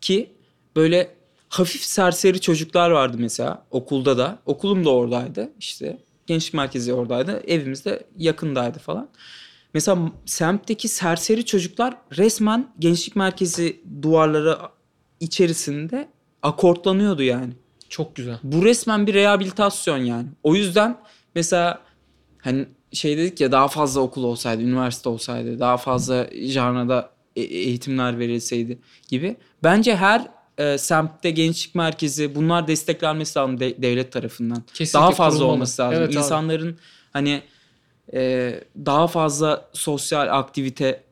[0.00, 0.32] ki
[0.76, 1.14] böyle
[1.48, 4.38] hafif serseri çocuklar vardı mesela okulda da.
[4.46, 5.98] Okulum da oradaydı işte.
[6.26, 7.42] Gençlik merkezi oradaydı.
[7.46, 9.08] Evimiz de yakındaydı falan.
[9.74, 14.58] Mesela semtteki serseri çocuklar resmen gençlik merkezi duvarları
[15.20, 16.08] içerisinde
[16.42, 17.52] akortlanıyordu yani.
[17.88, 18.38] Çok güzel.
[18.42, 20.26] Bu resmen bir rehabilitasyon yani.
[20.42, 20.98] O yüzden
[21.34, 21.80] mesela
[22.38, 28.18] hani şey dedik ya daha fazla okul olsaydı, üniversite olsaydı, daha fazla jarnada e- eğitimler
[28.18, 28.78] verilseydi
[29.08, 29.36] gibi.
[29.62, 30.28] Bence her
[30.58, 34.62] e, semtte gençlik merkezi bunlar desteklenmesi lazım de- devlet tarafından.
[34.74, 35.54] Kesinlikle daha fazla kurulmalı.
[35.54, 35.98] olması lazım.
[35.98, 36.16] Evet abi.
[36.16, 36.78] İnsanların
[37.12, 37.42] hani
[38.14, 38.54] e,
[38.86, 41.02] daha fazla sosyal aktivite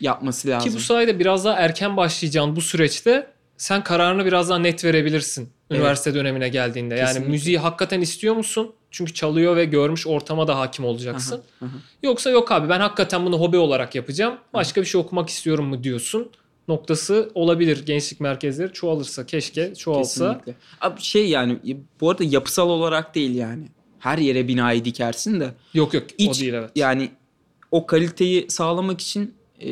[0.00, 0.70] yapması lazım.
[0.70, 5.48] Ki bu sayede biraz daha erken başlayacağın bu süreçte sen kararını biraz daha net verebilirsin.
[5.70, 5.80] Evet.
[5.80, 6.94] Üniversite dönemine geldiğinde.
[6.94, 7.30] Yani Kesinlikle.
[7.30, 8.74] müziği hakikaten istiyor musun?
[8.90, 11.42] Çünkü çalıyor ve görmüş ortama da hakim olacaksın.
[11.60, 11.76] Aha, aha.
[12.02, 14.34] Yoksa yok abi ben hakikaten bunu hobi olarak yapacağım.
[14.54, 16.30] Başka bir şey okumak istiyorum mu diyorsun.
[16.68, 20.28] Noktası olabilir gençlik merkezleri çoğalırsa keşke çoğalsa.
[20.32, 20.54] Kesinlikle.
[20.80, 21.58] Abi şey yani
[22.00, 23.64] bu arada yapısal olarak değil yani.
[23.98, 26.70] Her yere binayı dikersin de Yok yok o İç- değil evet.
[26.76, 27.10] yani
[27.70, 29.68] o kaliteyi sağlamak için e,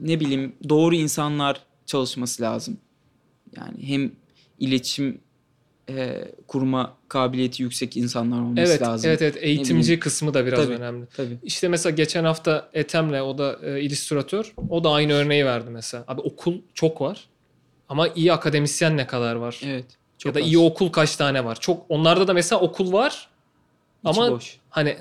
[0.00, 2.78] ne bileyim doğru insanlar çalışması lazım.
[3.56, 4.12] Yani hem
[4.58, 5.20] iletişim
[5.90, 9.10] e, kurma kabiliyeti yüksek insanlar olması Evet, lazım.
[9.10, 10.74] evet evet eğitimci kısmı da biraz Tabii.
[10.74, 11.06] önemli.
[11.16, 11.38] Tabii.
[11.42, 14.54] İşte mesela geçen hafta Ethem'le o da e, illüstratör.
[14.70, 16.04] O da aynı örneği verdi mesela.
[16.08, 17.28] Abi okul çok var.
[17.88, 19.60] Ama iyi akademisyen ne kadar var?
[19.64, 19.84] Evet.
[19.90, 20.46] ya Çok da az.
[20.46, 21.60] iyi okul kaç tane var?
[21.60, 23.28] Çok onlarda da mesela okul var.
[24.08, 24.58] İçi Ama boş.
[24.70, 24.96] hani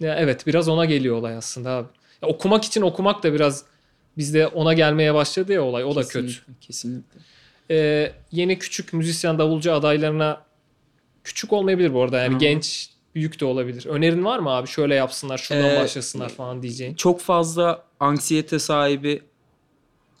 [0.00, 1.88] ya evet biraz ona geliyor olay aslında abi.
[2.22, 3.64] Ya okumak için okumak da biraz
[4.18, 5.84] bizde ona gelmeye başladı ya olay.
[5.84, 6.32] O da kötü.
[6.60, 7.20] Kesinlikle,
[7.72, 10.42] Ee, yeni küçük müzisyen davulcu adaylarına
[11.24, 12.38] küçük olmayabilir bu arada yani Hı.
[12.38, 13.86] genç büyük de olabilir.
[13.86, 14.68] Önerin var mı abi?
[14.68, 16.94] Şöyle yapsınlar, şuradan Ee, başlasınlar falan diyeceğin.
[16.94, 19.22] çok fazla anksiyete sahibi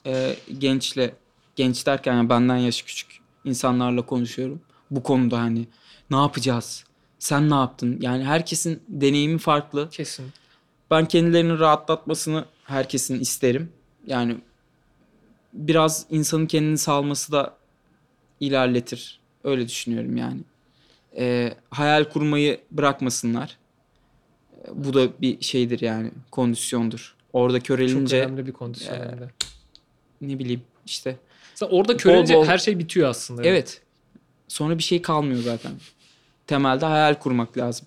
[0.06, 1.14] e, gençle
[1.56, 4.60] genç derken yani benden yaşı küçük insanlarla konuşuyorum.
[4.90, 5.66] Bu konuda hani
[6.10, 6.84] ne yapacağız?
[7.18, 7.98] Sen ne yaptın?
[8.00, 9.88] Yani herkesin deneyimi farklı.
[9.90, 10.26] Kesin.
[10.90, 13.72] Ben kendilerini rahatlatmasını herkesin isterim.
[14.06, 14.36] Yani
[15.52, 17.56] biraz insanın kendini salması da
[18.40, 19.20] ilerletir.
[19.44, 20.40] Öyle düşünüyorum yani.
[21.16, 23.56] E, hayal kurmayı bırakmasınlar.
[24.64, 27.14] E, Bu da bir şeydir yani kondisyondur.
[27.32, 29.28] Orada Çok körelince önemli bir kondisyon de.
[30.20, 31.16] ne bileyim işte
[31.50, 33.42] Mesela orada körelince bol- her şey bitiyor aslında.
[33.44, 33.82] evet.
[34.48, 35.72] Sonra bir şey kalmıyor zaten.
[36.46, 37.86] Temelde hayal kurmak lazım.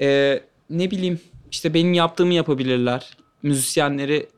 [0.00, 3.16] Ee, ne bileyim işte benim yaptığımı yapabilirler.
[3.42, 4.28] Müzisyenleri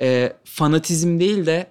[0.00, 1.66] e, fanatizm değil de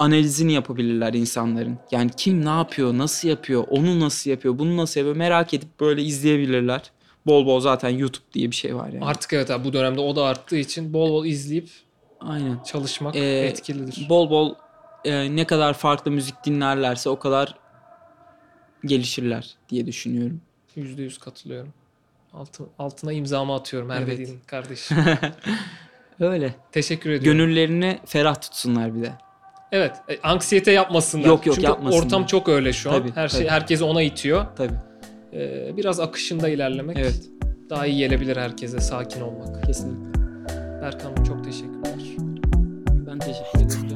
[0.00, 1.78] analizini yapabilirler insanların.
[1.90, 6.02] Yani kim ne yapıyor, nasıl yapıyor, onu nasıl yapıyor, bunu nasıl yapıyor merak edip böyle
[6.02, 6.90] izleyebilirler.
[7.26, 9.04] Bol bol zaten YouTube diye bir şey var yani.
[9.04, 11.68] Artık evet abi bu dönemde o da arttığı için bol bol izleyip
[12.20, 12.62] Aynen.
[12.62, 14.06] çalışmak Ee, etkilidir.
[14.08, 14.54] Bol bol
[15.04, 17.54] e, ne kadar farklı müzik dinlerlerse o kadar
[18.84, 20.40] gelişirler diye düşünüyorum.
[20.76, 21.72] Yüzde yüz katılıyorum.
[22.32, 24.08] Altı, altına imzamı atıyorum her Evet.
[24.18, 24.96] dediğin kardeşim.
[26.20, 26.54] Öyle.
[26.72, 27.38] Teşekkür ediyorum.
[27.38, 29.12] Gönüllerini ferah tutsunlar bir de.
[29.72, 29.92] Evet.
[30.08, 31.26] e, anksiyete yapmasınlar.
[31.26, 32.04] Yok, yok, Çünkü yapmasınlar.
[32.04, 32.98] ortam çok öyle şu an.
[32.98, 33.50] Tabii, Her şey tabii.
[33.50, 34.46] herkesi ona itiyor.
[34.56, 34.74] Tabii.
[35.32, 37.20] Ee, biraz akışında ilerlemek Evet.
[37.70, 38.80] daha iyi gelebilir herkese.
[38.80, 39.64] Sakin olmak.
[39.66, 40.20] Kesinlikle.
[40.82, 41.94] Berkan çok teşekkürler.
[43.06, 43.89] Ben teşekkür ederim.